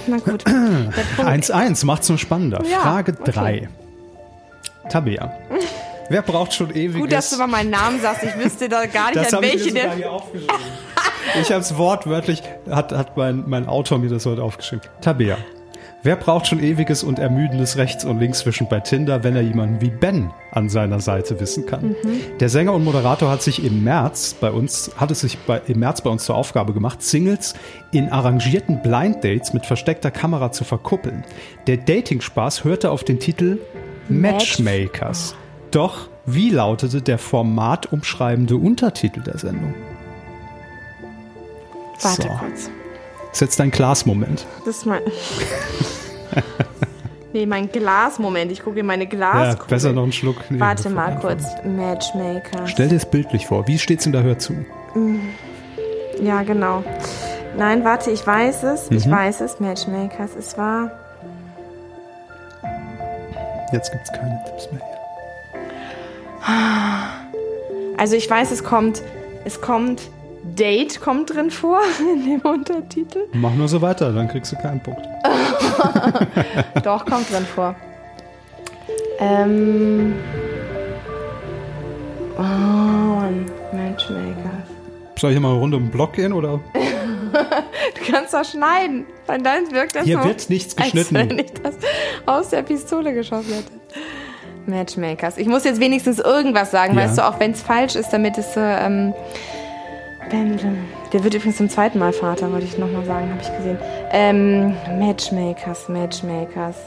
[0.08, 0.44] Na gut.
[0.48, 2.64] Der Punkt- 1-1, macht's nur spannender.
[2.70, 3.32] Ja, Frage okay.
[3.32, 3.70] 3.
[4.90, 5.32] Tabea.
[6.10, 7.00] Wer braucht schon ewiges...
[7.00, 8.24] Gut, dass du mal meinen Namen sagst.
[8.24, 9.96] Ich wüsste da gar nicht, das an habe ich welche mir der.
[9.96, 10.56] hier aufgeschrieben.
[11.42, 14.86] ich habe es wortwörtlich, hat, hat mein, mein Autor mir das heute aufgeschrieben.
[15.00, 15.38] Tabea.
[16.04, 19.82] Wer braucht schon ewiges und ermüdendes Rechts und Links zwischen bei Tinder, wenn er jemanden
[19.82, 21.95] wie Ben an seiner Seite wissen kann?
[22.39, 25.80] Der Sänger und Moderator hat sich im März bei uns, hat es sich bei, im
[25.80, 27.54] März bei uns zur Aufgabe gemacht, Singles
[27.91, 31.24] in arrangierten Blind Dates mit versteckter Kamera zu verkuppeln.
[31.68, 33.60] Der Dating-Spaß hörte auf den Titel
[34.10, 35.36] Matchmakers.
[35.70, 39.76] Doch wie lautete der formatumschreibende Untertitel der Sendung?
[42.02, 42.28] Warte So.
[42.28, 42.72] kurz.
[43.32, 44.46] Ist jetzt dein Glasmoment.
[44.66, 45.02] Das ist mein.
[47.34, 48.52] nee, mein Glasmoment.
[48.52, 49.68] Ich gucke in meine Ja, Glaskugel.
[49.70, 50.50] besser noch einen Schluck.
[50.50, 51.44] nehmen, Warte mal kurz.
[51.64, 52.68] Matchmaker.
[52.68, 53.68] Stell dir es bildlich vor.
[53.68, 54.54] Wie steht's denn da hör zu?
[56.22, 56.84] Ja, genau.
[57.58, 58.92] Nein, warte, ich weiß es.
[58.92, 59.12] Ich Mhm.
[59.12, 59.60] weiß es.
[59.60, 60.32] Matchmakers.
[60.38, 60.92] Es war.
[63.72, 64.82] Jetzt gibt's keine Tipps mehr.
[67.98, 69.02] Also ich weiß, es kommt.
[69.46, 70.02] Es kommt.
[70.44, 73.28] Date kommt drin vor in dem Untertitel.
[73.34, 75.02] Mach nur so weiter, dann kriegst du keinen Punkt.
[76.84, 77.76] Doch, kommt drin vor.
[79.20, 80.14] Ähm.
[82.38, 83.46] Oh, Mann.
[83.72, 84.68] Matchmakers.
[85.18, 86.60] Soll ich mal Runde um den Block gehen oder?
[87.32, 89.06] Du kannst doch schneiden.
[89.26, 91.16] Weil dann wirkt das Hier so, wird nichts als geschnitten.
[91.30, 91.76] wenn ich das
[92.26, 93.72] aus der Pistole geschossen hätte.
[94.66, 95.38] Matchmakers.
[95.38, 97.04] Ich muss jetzt wenigstens irgendwas sagen, Ja.
[97.06, 99.14] weißt du, auch wenn es falsch ist, damit es ähm,
[100.32, 103.78] Ben- der wird übrigens zum zweiten Mal Vater, wollte ich nochmal sagen, habe ich gesehen.
[104.12, 106.78] Ähm, Matchmakers, Matchmakers.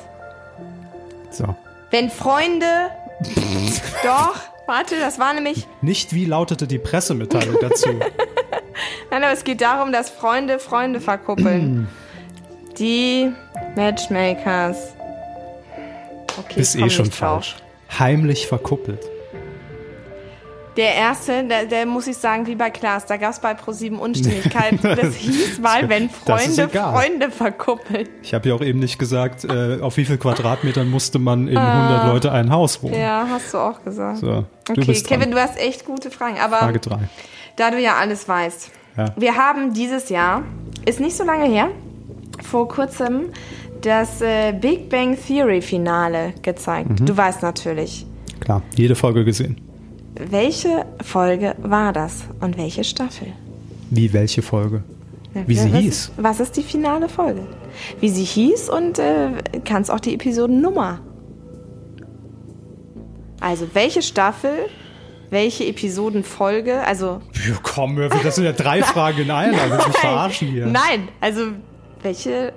[1.31, 1.55] So.
[1.91, 2.91] Wenn Freunde,
[4.03, 4.37] doch,
[4.67, 7.91] warte, das war nämlich, Nicht wie lautete die Pressemitteilung dazu.
[9.11, 11.89] nein, aber es geht darum, dass Freunde Freunde verkuppeln.
[12.79, 13.31] Die
[13.77, 14.95] Matchmakers.
[16.37, 17.55] Okay, Ist eh schon falsch.
[18.01, 18.99] Heimlich verkuppelt.
[20.77, 23.99] Der erste, der, der muss ich sagen, wie bei Klaas, da gab es bei ProSieben
[23.99, 24.79] Unstimmigkeiten.
[24.83, 26.69] Das hieß mal, wenn Freunde.
[26.69, 28.09] Freunde verkuppeln.
[28.23, 31.57] Ich habe ja auch eben nicht gesagt, äh, auf wie viel Quadratmetern musste man in
[31.57, 32.95] 100 Leute ein Haus wohnen.
[32.95, 32.99] Ah.
[32.99, 34.19] Ja, hast du auch gesagt.
[34.19, 34.27] So,
[34.67, 35.03] du okay.
[35.07, 36.39] Kevin, du hast echt gute Fragen.
[36.39, 36.99] Aber Frage 3.
[37.57, 39.15] da du ja alles weißt, Ja.
[39.17, 40.43] wir haben dieses Jahr,
[40.87, 41.69] ist nicht so lange her,
[42.43, 43.27] vor kurzem
[43.81, 47.01] das äh, Big Bang Theory Finale gezeigt.
[47.01, 47.07] Mhm.
[47.07, 48.07] Du weißt natürlich.
[48.41, 49.61] Klar, jede Folge gesehen.
[50.17, 53.33] Welche Folge war das und welche Staffel?
[53.91, 54.83] Wie welche Folge?
[55.47, 56.13] Wie sie was, hieß.
[56.17, 57.47] Was ist die finale Folge?
[57.99, 59.31] Wie sie hieß und äh,
[59.65, 61.01] kannst auch die Episodennummer.
[63.41, 64.53] Also welche Staffel,
[65.31, 69.71] welche Episodenfolge, also Ja, komm, das sind ja drei Fragen in einer.
[69.71, 70.67] Willst du mich verarschen hier?
[70.67, 71.47] Nein, also
[72.03, 72.53] welche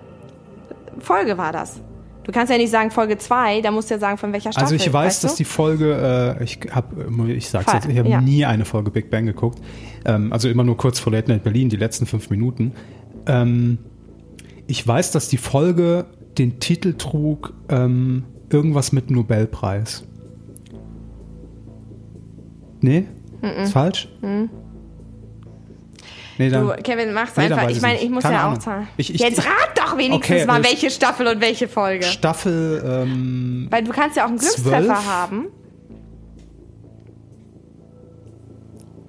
[0.99, 1.81] Folge war das?
[2.27, 4.73] Du kannst ja nicht sagen Folge 2, da musst du ja sagen, von welcher Staffel.
[4.73, 5.37] Also ich weiß, dass du?
[5.37, 8.19] die Folge, äh, ich habe, ich sag's jetzt, ich habe ja.
[8.19, 9.59] nie eine Folge Big Bang geguckt.
[10.03, 12.73] Ähm, also immer nur kurz vor Late Night Berlin, die letzten fünf Minuten.
[13.27, 13.77] Ähm,
[14.67, 16.05] ich weiß, dass die Folge
[16.37, 20.03] den Titel trug, ähm, irgendwas mit Nobelpreis.
[22.81, 23.05] Nee?
[23.41, 24.09] Ist falsch?
[26.37, 27.69] Nee, dann, Du, Kevin, mach's Nee, einfach.
[27.69, 28.59] Ich meine, ich muss Keine ja auch Ahnung.
[28.59, 28.87] zahlen.
[28.97, 32.05] Ich- ich- Jetzt rat doch wenigstens Okay, mal, das- welche Staffel und welche Folge.
[32.05, 35.47] Staffel, ähm, Weil du kannst ja auch einen Glückstreffer haben.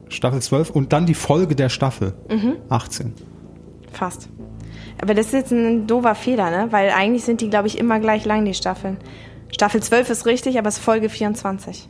[0.09, 2.15] Staffel 12 und dann die Folge der Staffel.
[2.31, 2.57] Mhm.
[2.71, 3.13] 18.
[3.93, 4.29] Fast.
[5.01, 6.69] Aber das ist jetzt ein doofer Fehler, ne?
[6.73, 8.97] Weil eigentlich sind die, glaube ich, immer gleich lang, die Staffeln.
[9.53, 11.89] Staffel 12 ist richtig, aber es ist Folge 24.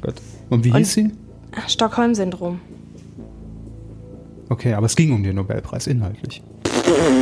[0.00, 0.14] Gut.
[0.48, 1.10] Und wie hieß sie?
[1.68, 2.60] Stockholm-Syndrom.
[4.50, 6.42] Okay, aber es ging um den Nobelpreis inhaltlich.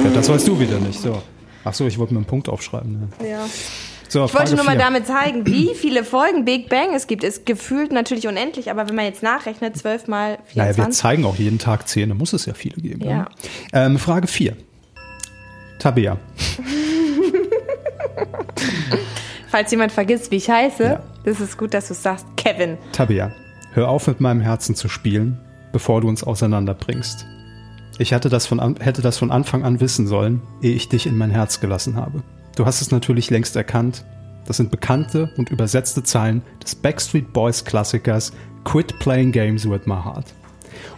[0.05, 0.99] Ja, das weißt du wieder nicht.
[1.01, 1.23] So.
[1.65, 2.93] Ach so, ich wollte mir einen Punkt aufschreiben.
[3.21, 3.29] Ne?
[3.29, 3.47] Ja.
[4.09, 4.81] So, Ich wollte nur mal vier.
[4.81, 7.23] damit zeigen, wie viele Folgen Big Bang es gibt.
[7.25, 10.99] Ist gefühlt natürlich unendlich, aber wenn man jetzt nachrechnet, 12 mal Naja, wir 24.
[11.03, 13.05] zeigen auch jeden Tag 10, da muss es ja viele geben.
[13.05, 13.29] Ja.
[13.75, 14.57] Ähm, Frage 4.
[15.79, 16.17] Tabea.
[19.49, 21.03] Falls jemand vergisst, wie ich heiße, Ja.
[21.25, 22.77] das ist gut, dass du sagst, Kevin.
[22.93, 23.33] Tabea,
[23.73, 25.39] hör auf mit meinem Herzen zu spielen,
[25.73, 27.27] bevor du uns auseinanderbringst.
[27.99, 31.19] Ich hatte das von hätte das von Anfang an wissen sollen, ehe ich dich in
[31.19, 32.23] mein Herz gelassen habe.
[32.57, 34.05] Du hast es natürlich längst erkannt.
[34.47, 38.33] Das sind bekannte und übersetzte Zeilen des Backstreet Boys Klassikers
[38.65, 40.33] Quit Playing Games with My Heart.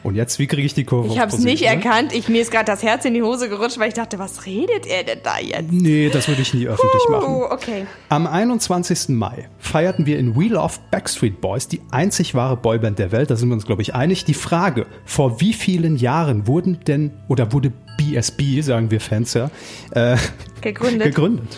[0.03, 1.09] Und jetzt, wie kriege ich die Kurve?
[1.09, 1.69] Ich habe es nicht ne?
[1.69, 2.13] erkannt.
[2.13, 4.87] Ich, mir ist gerade das Herz in die Hose gerutscht, weil ich dachte, was redet
[4.87, 5.71] er denn da jetzt?
[5.71, 7.35] Nee, das würde ich nie öffentlich machen.
[7.35, 7.87] Oh, okay.
[8.09, 9.11] Am 21.
[9.11, 13.31] Mai feierten wir in We Love Backstreet Boys die einzig wahre Boyband der Welt.
[13.31, 14.25] Da sind wir uns, glaube ich, einig.
[14.25, 19.51] Die Frage, vor wie vielen Jahren wurden denn, oder wurde BSB, sagen wir Fans ja,
[19.93, 20.17] äh,
[20.61, 21.09] Gegründet.
[21.09, 21.57] gegründet?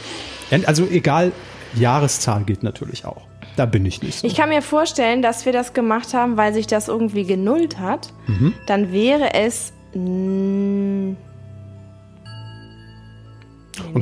[0.66, 1.32] Also egal,
[1.74, 3.32] Jahreszahl geht natürlich auch.
[3.57, 4.26] Da bin ich nicht so.
[4.26, 8.12] Ich kann mir vorstellen, dass wir das gemacht haben, weil sich das irgendwie genullt hat.
[8.26, 8.55] Mhm.
[8.66, 9.72] Dann wäre es.
[9.94, 11.16] Und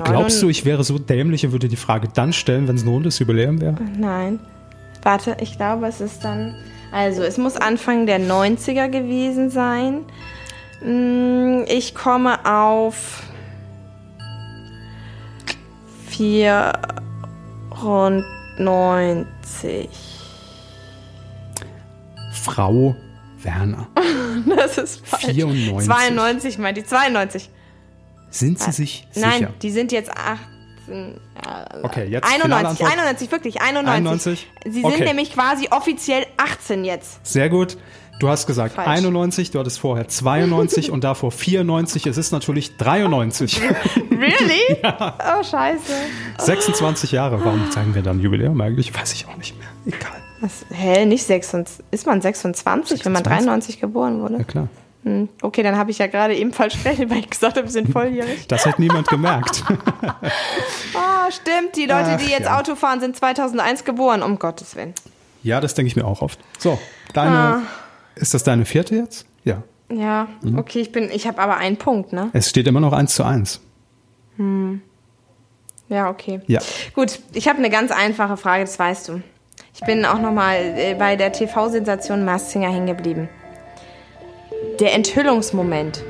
[0.05, 2.89] glaubst du, ich wäre so dämlich und würde die Frage dann stellen, wenn es ein
[2.89, 3.77] rundes Jubiläum wäre?
[3.99, 4.39] Nein.
[5.03, 6.55] Warte, ich glaube, es ist dann.
[6.93, 10.01] Also, es muss Anfang der 90er gewesen sein.
[10.85, 13.23] Mm, Ich komme auf
[18.57, 19.89] 94.
[22.33, 22.95] Frau
[23.43, 23.89] Werner.
[24.47, 25.27] Das ist falsch.
[25.27, 25.87] 94.
[25.87, 26.87] 92 meinte ich.
[26.87, 27.51] 92.
[28.31, 29.27] Sind Sie sich sicher?
[29.27, 31.21] Nein, die sind jetzt 18.
[31.83, 32.93] Okay, jetzt finale 91, Antwort.
[32.93, 33.97] 91, wirklich, 91.
[34.07, 34.49] 91?
[34.65, 35.05] Sie sind Okay.
[35.05, 37.25] nämlich quasi offiziell 18 jetzt.
[37.27, 37.77] Sehr gut.
[38.21, 38.87] Du hast gesagt Falsch.
[38.87, 42.07] 91, du hattest vorher 92 und davor 94.
[42.07, 43.61] Es ist natürlich 93.
[44.11, 44.61] Really?
[44.83, 45.93] Oh, scheiße.
[46.39, 47.43] 26 Jahre.
[47.45, 48.95] Warum zeigen wir dann Jubiläum eigentlich?
[48.95, 49.69] Weiß ich auch nicht mehr.
[49.87, 50.21] Egal.
[50.41, 51.85] Was, hä, nicht 26.
[51.91, 53.47] Ist man 26, wenn man 26?
[53.47, 54.39] 93 geboren wurde?
[54.39, 54.69] Ja klar.
[55.05, 55.29] Hm.
[55.41, 57.91] Okay, dann habe ich ja gerade eben falsch gerechnet, weil ich gesagt habe, wir sind
[57.91, 58.47] volljährig.
[58.49, 59.65] Das hat niemand gemerkt.
[60.95, 61.77] Ah, stimmt.
[61.77, 62.59] Die Leute, die Ach, jetzt ja.
[62.59, 64.23] Auto fahren, sind 2001 geboren.
[64.23, 64.93] Um Gottes Willen.
[65.43, 66.39] ja, das denke ich mir auch oft.
[66.59, 66.79] So,
[67.15, 67.37] deine.
[67.37, 67.63] Ah.
[68.17, 69.27] Ist das deine vierte jetzt?
[69.45, 69.63] Ja.
[69.91, 70.59] Ja, Mhm.
[70.59, 72.31] okay, ich bin, ich habe aber einen Punkt, ne?
[72.33, 73.61] Es steht immer noch 1 zu 1.
[75.89, 76.41] Ja, okay.
[76.47, 76.61] Ja.
[76.95, 79.23] Gut, ich habe eine ganz einfache Frage, das weißt du.
[79.75, 83.29] Ich bin auch nochmal äh, bei der TV-Sensation Mars Singer hängen geblieben.
[84.79, 86.03] Der Enthüllungsmoment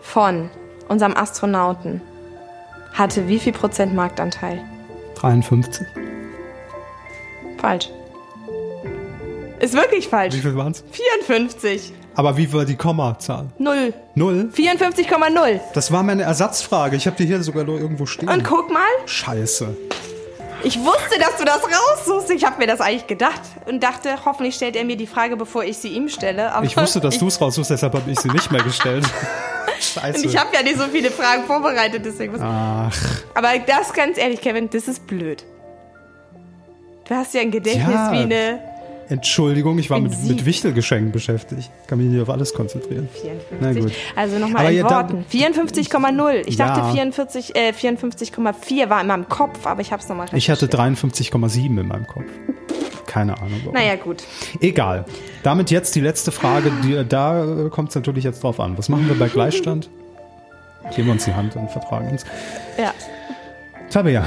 [0.00, 0.50] von
[0.88, 2.00] unserem Astronauten
[2.94, 4.62] hatte wie viel Prozent Marktanteil?
[5.16, 5.86] 53.
[7.58, 7.90] Falsch.
[9.60, 10.34] Ist wirklich falsch.
[10.34, 10.84] Wie viel waren es?
[10.92, 11.92] 54.
[12.14, 13.46] Aber wie war die Kommazahl?
[13.58, 13.92] Null.
[14.14, 14.50] Null?
[14.54, 15.60] 54,0.
[15.74, 16.96] Das war meine Ersatzfrage.
[16.96, 18.28] Ich habe die hier sogar nur irgendwo stehen.
[18.28, 19.76] Und guck mal, Scheiße.
[20.64, 22.30] Ich wusste, dass du das raussuchst.
[22.32, 25.62] Ich habe mir das eigentlich gedacht und dachte, hoffentlich stellt er mir die Frage, bevor
[25.62, 26.52] ich sie ihm stelle.
[26.52, 29.04] Aber Ich wusste, dass du es raussuchst, deshalb habe ich sie nicht mehr gestellt.
[29.80, 30.18] Scheiße.
[30.18, 32.32] Und ich habe ja nicht so viele Fragen vorbereitet, deswegen.
[32.32, 32.92] muss- Ach,
[33.34, 35.44] Aber das ganz ehrlich, Kevin, das ist blöd.
[37.08, 38.12] Du hast ja ein Gedächtnis Ja.
[38.12, 38.58] wie eine
[39.10, 41.70] Entschuldigung, ich war mit, mit Wichtelgeschenken beschäftigt.
[41.86, 43.08] Kann mich nicht auf alles konzentrieren.
[43.12, 43.58] 54.
[43.60, 43.92] Na gut.
[44.14, 45.24] Also nochmal in Worten.
[45.30, 46.42] 54,0.
[46.46, 46.66] Ich Ja.
[46.76, 50.66] dachte 44, äh, 54,4 war in meinem Kopf, aber ich habe es nochmal Ich hatte
[50.68, 52.24] 53,7 in meinem Kopf.
[53.06, 53.74] Keine Ahnung warum.
[53.74, 54.22] Naja, gut.
[54.60, 55.06] Egal.
[55.42, 56.70] Damit jetzt die letzte Frage.
[56.84, 58.76] Die, da kommt es natürlich jetzt drauf an.
[58.76, 59.88] Was machen wir bei Gleichstand?
[60.94, 62.24] Geben wir uns die Hand und vertragen uns.
[62.78, 62.92] Ja.
[63.90, 64.24] Tabea.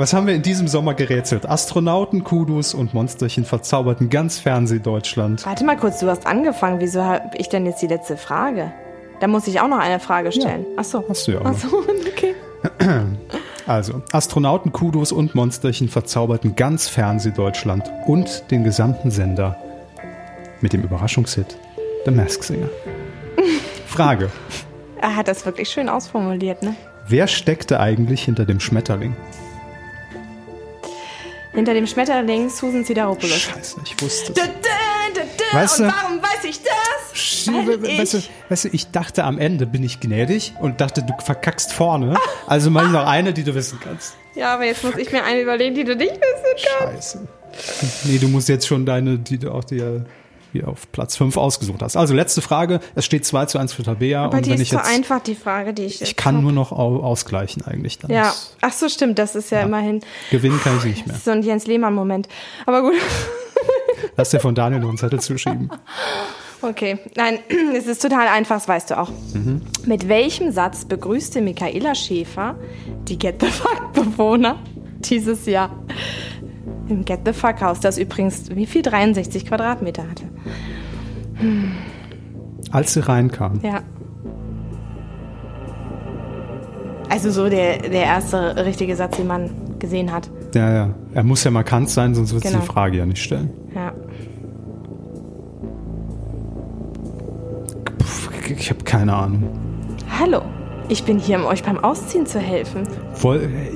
[0.00, 1.46] Was haben wir in diesem Sommer gerätselt?
[1.46, 5.44] Astronauten, Kudus und Monsterchen verzauberten ganz Fernsehdeutschland.
[5.44, 6.80] Warte mal kurz, du hast angefangen.
[6.80, 8.72] Wieso habe ich denn jetzt die letzte Frage?
[9.20, 10.64] Da muss ich auch noch eine Frage stellen.
[10.78, 11.04] Ach so.
[11.06, 11.58] hast du ja auch Ach noch.
[11.58, 11.76] so,
[12.08, 12.34] okay.
[13.66, 19.58] Also, Astronauten, Kudos und Monsterchen verzauberten ganz Fernsehdeutschland und den gesamten Sender
[20.62, 21.58] mit dem Überraschungshit
[22.06, 22.70] The Mask Singer.
[23.86, 24.30] Frage.
[25.02, 26.74] Er hat das wirklich schön ausformuliert, ne?
[27.06, 29.14] Wer steckte eigentlich hinter dem Schmetterling?
[31.52, 33.36] Hinter dem Schmetterling Susan Sideropoulos.
[33.40, 35.44] Scheiße, ich wusste dö, dö, dö.
[35.58, 37.46] Weißt Und du- warum weiß ich das?
[37.46, 40.80] We- Weil Weißt du, ich, weißt du, ich dachte am Ende bin ich gnädig und
[40.80, 42.16] dachte, du verkackst vorne.
[42.46, 44.14] Also mach ich noch eine, die du wissen kannst.
[44.36, 47.16] ja, aber jetzt muss ich mir eine überlegen, die du nicht wissen kannst.
[47.18, 47.28] Scheiße.
[48.04, 50.04] Nee, du musst jetzt schon deine, die du auch dir
[50.52, 51.96] hier auf Platz 5 ausgesucht hast.
[51.96, 52.80] Also letzte Frage.
[52.94, 54.24] Es steht 2 zu 1 für Tabea.
[54.24, 54.88] Aber und die wenn ist ich zu jetzt.
[54.88, 56.42] einfach, die Frage, die ich Ich kann hab.
[56.42, 57.98] nur noch au- ausgleichen eigentlich.
[57.98, 61.16] Dann Ja, ist- ach so, stimmt, das ist ja, immerhin Gewinnen kann ich nicht mehr.
[61.16, 62.28] so ein Jens Lehmann-Moment.
[62.66, 62.94] Aber gut,
[64.16, 65.70] Lass dir von Daniel noch einen Zettel zuschieben.
[66.62, 66.98] okay.
[67.16, 67.38] Nein,
[67.76, 69.10] es ist total einfach, das weißt du auch.
[69.34, 69.62] Mhm.
[69.86, 72.56] Mit welchem Satz begrüßte Michaela Schäfer
[73.08, 74.58] die Get the Fuck-Bewohner
[75.00, 75.70] dieses Jahr?
[76.88, 80.24] Im Get the Fuck Haus, das übrigens wie viel 63 Quadratmeter hatte.
[82.72, 83.80] Als sie reinkam, Ja.
[87.08, 89.50] Also so der, der erste richtige Satz, den man
[89.80, 90.30] gesehen hat.
[90.54, 92.60] ja, ja, er muss ja markant sein, sonst wird sie Genau.
[92.60, 93.50] die Frage ja nicht stellen.
[93.74, 93.92] Ja.
[97.98, 99.48] Puh, ich habe keine Ahnung.
[100.20, 100.42] Hallo,
[100.88, 102.82] ich bin hier, um euch beim Ausziehen zu helfen.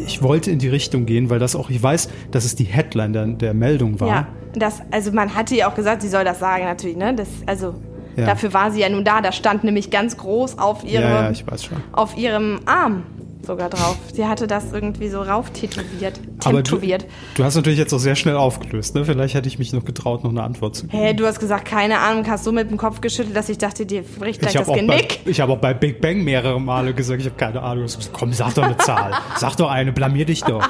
[0.07, 3.13] Ich wollte in die Richtung gehen, weil das auch, ich weiß, dass es die Headline
[3.13, 4.09] der, der Meldung war.
[4.09, 7.15] Ja, das, also man hatte ihr auch gesagt, sie soll das sagen natürlich, ne?
[7.15, 7.75] Das, also
[8.17, 8.27] Ja.
[8.27, 9.21] dafür war sie ja nun da.
[9.21, 11.79] Da stand nämlich ganz groß auf ihrem, ja, ja, ich weiß schon.
[11.93, 13.03] auf ihrem Arm
[13.45, 13.97] sogar drauf.
[14.13, 16.21] Sie hatte das irgendwie so rauf tätowiert.
[16.45, 17.07] Aber du, tätowiert.
[17.37, 18.95] du hast natürlich jetzt auch sehr schnell aufgelöst.
[18.95, 19.05] Ne?
[19.05, 21.03] Vielleicht hätte ich mich noch getraut, noch eine Antwort zu geben.
[21.03, 23.87] Hä, du hast gesagt, keine Ahnung, hast so mit dem Kopf geschüttelt, dass ich dachte,
[23.87, 25.21] dir bricht gleich Ich das habe auch, bei, Genick.
[25.27, 27.87] ich hab auch bei Big Bang mehrere Male gesagt, ich habe keine Ahnung.
[28.13, 29.13] Komm, sag doch eine Zahl.
[29.37, 30.67] Sag doch eine, blamier dich doch.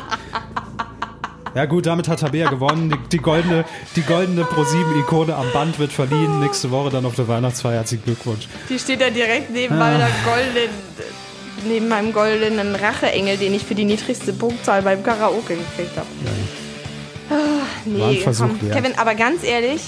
[1.55, 2.91] Ja gut, damit hat Tabea gewonnen.
[2.91, 3.64] Die, die goldene,
[3.95, 6.41] die goldene Pro7-Ikone am Band wird verliehen.
[6.41, 7.75] Nächste Woche dann auf der Weihnachtsfeier.
[7.75, 8.49] Herzlichen Glückwunsch.
[8.68, 9.79] Die steht da direkt neben Ah.
[9.79, 10.70] meiner goldenen,
[11.67, 16.07] neben meinem goldenen Racheengel, den ich für die niedrigste Punktzahl beim Karaoke gekriegt habe.
[17.31, 18.77] Ah, War ein nee, Versuch komm, wert.
[18.77, 19.83] Kevin, aber ganz ehrlich,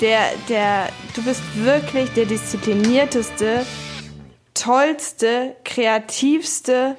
[0.00, 3.64] der, der, du bist wirklich der disziplinierteste,
[4.54, 6.96] tollste, kreativste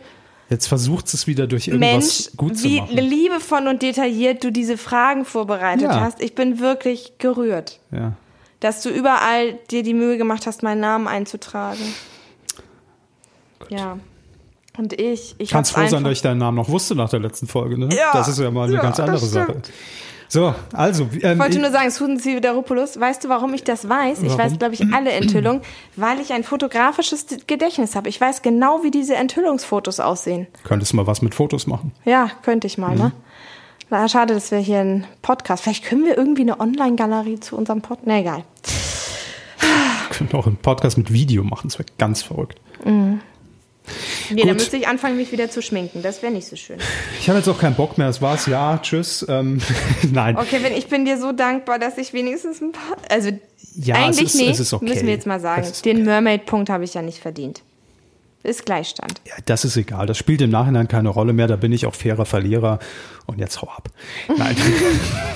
[0.49, 1.91] Jetzt versucht es wieder durch irgendwas
[2.27, 2.97] Mensch, gut zu wie machen.
[2.97, 6.01] liebevoll und detailliert du diese Fragen vorbereitet Ja.
[6.01, 6.21] hast.
[6.21, 8.13] Ich bin wirklich gerührt, Ja.
[8.59, 11.93] dass du überall dir die Mühe gemacht hast, meinen Namen einzutragen.
[13.69, 13.97] Ja.
[14.77, 17.47] Und ich, ich Kannst froh sein, dass ich deinen Namen noch wusste nach der letzten
[17.47, 17.77] Folge.
[17.77, 17.89] Ne?
[17.95, 19.61] Ja, das ist ja mal eine ja, ganz andere Sache.
[20.29, 21.09] So, also.
[21.21, 24.19] Ähm, Ich wollte nur sagen, Susan Sideropoulos, weißt du, warum ich das weiß?
[24.23, 24.37] Ich Warum?
[24.39, 25.61] weiß, glaube ich, alle Enthüllungen,
[25.97, 28.07] weil ich ein fotografisches Gedächtnis habe.
[28.07, 30.47] Ich weiß genau, wie diese Enthüllungsfotos aussehen.
[30.63, 31.91] könntest du mal was mit Fotos machen.
[32.05, 32.97] Ja, könnte ich mal, Mhm.
[32.97, 33.11] ne?
[33.89, 35.63] Na, schade, dass wir hier einen Podcast.
[35.63, 38.07] Vielleicht können wir irgendwie eine Online-Galerie zu unserem Podcast.
[38.07, 38.45] Na egal.
[39.59, 41.67] Wir können auch einen Podcast mit Video machen.
[41.67, 42.57] Das wäre ganz verrückt.
[44.33, 44.53] Nee, Gut.
[44.53, 46.01] müsste ich anfangen, mich wieder zu schminken.
[46.01, 46.77] Das wäre nicht so schön.
[47.19, 48.07] Ich habe jetzt auch keinen Bock mehr.
[48.07, 48.45] Das war's.
[48.45, 49.25] Ja, tschüss.
[49.29, 49.61] Ähm,
[50.11, 50.37] nein.
[50.37, 52.97] Okay, wenn ich bin dir so dankbar, dass ich wenigstens ein paar.
[53.09, 53.29] Also
[53.75, 54.85] Ja, es eigentlich ist- nee, es ist okay.
[54.85, 55.67] müssen wir jetzt mal sagen.
[55.85, 57.61] Den Mermaid-Punkt habe ich ja nicht verdient.
[58.43, 59.21] Ist Gleichstand.
[59.27, 60.07] Ja, das ist egal.
[60.07, 61.45] Das spielt im Nachhinein keine Rolle mehr.
[61.47, 62.79] Da bin ich auch fairer Verlierer.
[63.27, 63.89] Und jetzt hau ab.
[64.35, 64.55] Nein.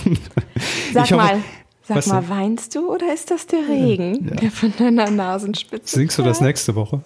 [0.94, 1.44] Sag hoffe- mal,
[1.88, 2.30] sag Was mal, denn?
[2.30, 5.96] weinst du oder ist das der Regen, der von deiner Nasenspitze?
[5.98, 7.02] Singst du das nächste Woche?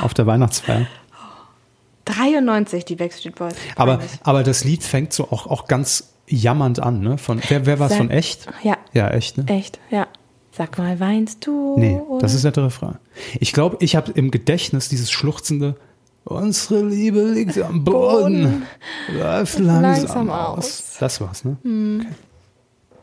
[0.00, 0.86] Auf der Weihnachtsfeier.
[2.06, 3.54] 93, die Backstreet Boys.
[3.74, 7.18] Aber, aber das Lied fängt so auch, auch ganz jammernd an, ne?
[7.18, 8.46] Von, wer, wer war es von echt?
[8.62, 8.76] Ja.
[8.92, 9.44] Ja, echt, ne?
[9.48, 10.06] Echt, ja.
[10.52, 11.76] Sag mal, weinst du?
[11.78, 12.20] Nee, oder?
[12.20, 12.96] das ist der Refrain.
[13.40, 15.76] Ich glaube, ich habe im Gedächtnis dieses schluchzende
[16.28, 18.66] Unsere Liebe liegt am Boden,
[19.16, 20.58] läuft langsam, langsam aus.
[20.58, 20.78] aus.
[20.78, 20.96] Hm.
[20.98, 21.56] Das war's, ne?
[21.60, 22.08] Okay.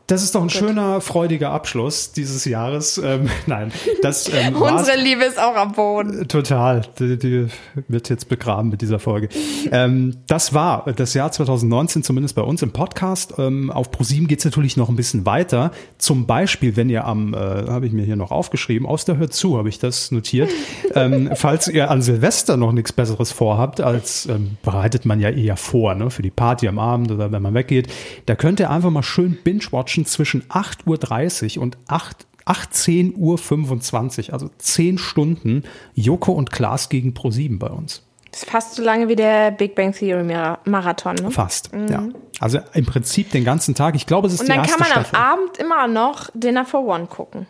[0.08, 2.98] Das ist doch ein schöner, freudiger Abschluss dieses Jahres.
[2.98, 4.56] Ähm, nein, das ähm.
[4.62, 6.28] Unsere Liebe ist auch am Boden.
[6.28, 6.82] Total.
[7.00, 7.48] Die, die
[7.88, 9.30] wird jetzt begraben mit dieser Folge.
[9.72, 13.36] Ähm, das war das Jahr 2019, zumindest bei uns im Podcast.
[13.38, 15.72] Ähm, auf ProSieben geht's natürlich noch ein bisschen weiter.
[15.98, 19.34] Zum Beispiel, wenn ihr am, äh, habe ich mir hier noch aufgeschrieben, aus der Hört
[19.34, 20.50] zu, habe ich das notiert.
[20.96, 25.56] ähm, falls ihr an Silvester noch nichts Besseres vorhabt, als ähm, bereitet man ja eher
[25.56, 27.88] vor, ne, für die Party am Abend oder wenn man weggeht,
[28.26, 34.50] da könnt ihr einfach mal schön binge-watchen zwischen 8.30 Uhr und 8 18.25 Uhr, also
[34.58, 35.64] 10 Stunden,
[35.96, 38.04] Joko und Klaas gegen Pro7 bei uns.
[38.32, 41.16] Das ist fast so lange wie der Big Bang Theory Mara- Marathon.
[41.16, 41.30] Ne?
[41.32, 42.04] Fast, ja.
[42.40, 43.96] Also im Prinzip den ganzen Tag.
[43.96, 45.20] Ich glaube, es ist Und die dann erste kann man am Staffel.
[45.20, 47.46] Abend immer noch Dinner for One gucken.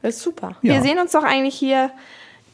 [0.00, 0.56] Das ist super.
[0.62, 0.74] Ja.
[0.74, 1.90] Wir sehen uns doch eigentlich hier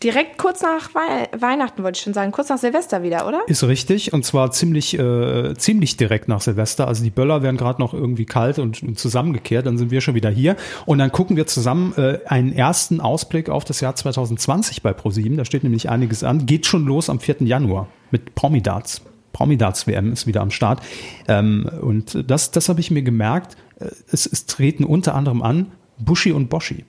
[0.05, 3.42] direkt kurz nach Wei Weihnachten, wollte ich schon sagen, kurz nach Silvester wieder, oder?
[3.46, 6.86] Ist richtig und zwar ziemlich, äh, ziemlich direkt nach Silvester.
[6.86, 10.14] Also die Böller werden gerade noch irgendwie kalt und, und zusammengekehrt, dann sind wir schon
[10.14, 14.82] wieder hier und dann gucken wir zusammen äh, einen ersten Ausblick auf das Jahr 2020
[14.82, 15.38] bei ProSieben.
[15.38, 16.46] Da steht nämlich einiges an.
[16.46, 17.36] Geht schon los am 4.
[17.40, 19.00] Januar mit Promidarts.
[19.32, 20.80] Promidarts WM ist wieder am Start.
[21.26, 23.57] Ähm, und das, das habe ich mir gemerkt.
[23.80, 26.84] Äh, Es, es treten unter anderem an Bushi und Boshi.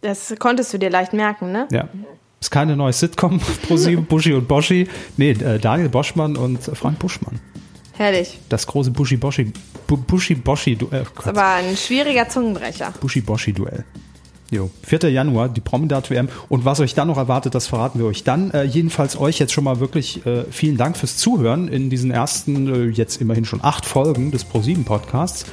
[0.00, 1.66] Das konntest du dir leicht merken, ne?
[1.70, 1.88] Ja.
[2.40, 3.40] Ist keine neue Sitcom
[3.74, 4.88] sieben, Buschi und Boschi.
[5.16, 7.40] Nee, äh, Daniel Boschmann und Frank Buschmann.
[7.96, 8.38] Herrlich.
[8.48, 9.52] Das große Buschi Boschi
[9.88, 11.02] Bu Buschi Boschi Duell.
[11.18, 12.94] Ist aber ein schwieriger Zungenbrecher.
[13.00, 13.84] Buschi Boschi Duell.
[14.50, 15.10] Jo, 4.
[15.10, 16.28] Januar, die Promenade WM.
[16.48, 18.50] Und was euch dann noch erwartet, das verraten wir euch dann.
[18.52, 22.72] Äh, jedenfalls euch jetzt schon mal wirklich äh, vielen Dank fürs Zuhören in diesen ersten,
[22.72, 25.44] äh, jetzt immerhin schon acht Folgen des Pro7 Podcasts.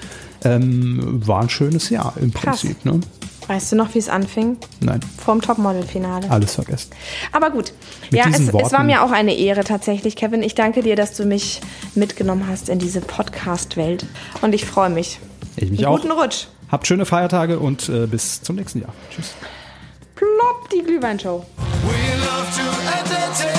[0.46, 2.62] Ähm, war ein schönes Jahr im Krass.
[2.62, 3.02] Prinzip, ne?
[3.48, 4.58] Weißt du noch, wie es anfing?
[4.80, 6.30] Nein, Vorm Topmodel-Finale.
[6.32, 6.89] alles vergessen.
[7.32, 7.74] Aber gut.
[8.10, 10.41] Mit ja, es, es war mir auch eine Ehre tatsächlich, Kevin.
[10.41, 11.62] Ich danke dir, dass du mich
[11.93, 14.06] mitgenommen hast in diese Podcast-Welt.
[14.41, 15.20] Und ich freue mich.
[15.58, 16.02] Ich mich Einen auch.
[16.02, 16.48] guten Rutsch.
[16.72, 18.93] Habt schöne Feiertage und äh, bis zum nächsten Jahr.
[19.14, 19.34] Tschüss.
[20.16, 21.46] Plopp, die Glühweinshow.
[21.88, 23.55] We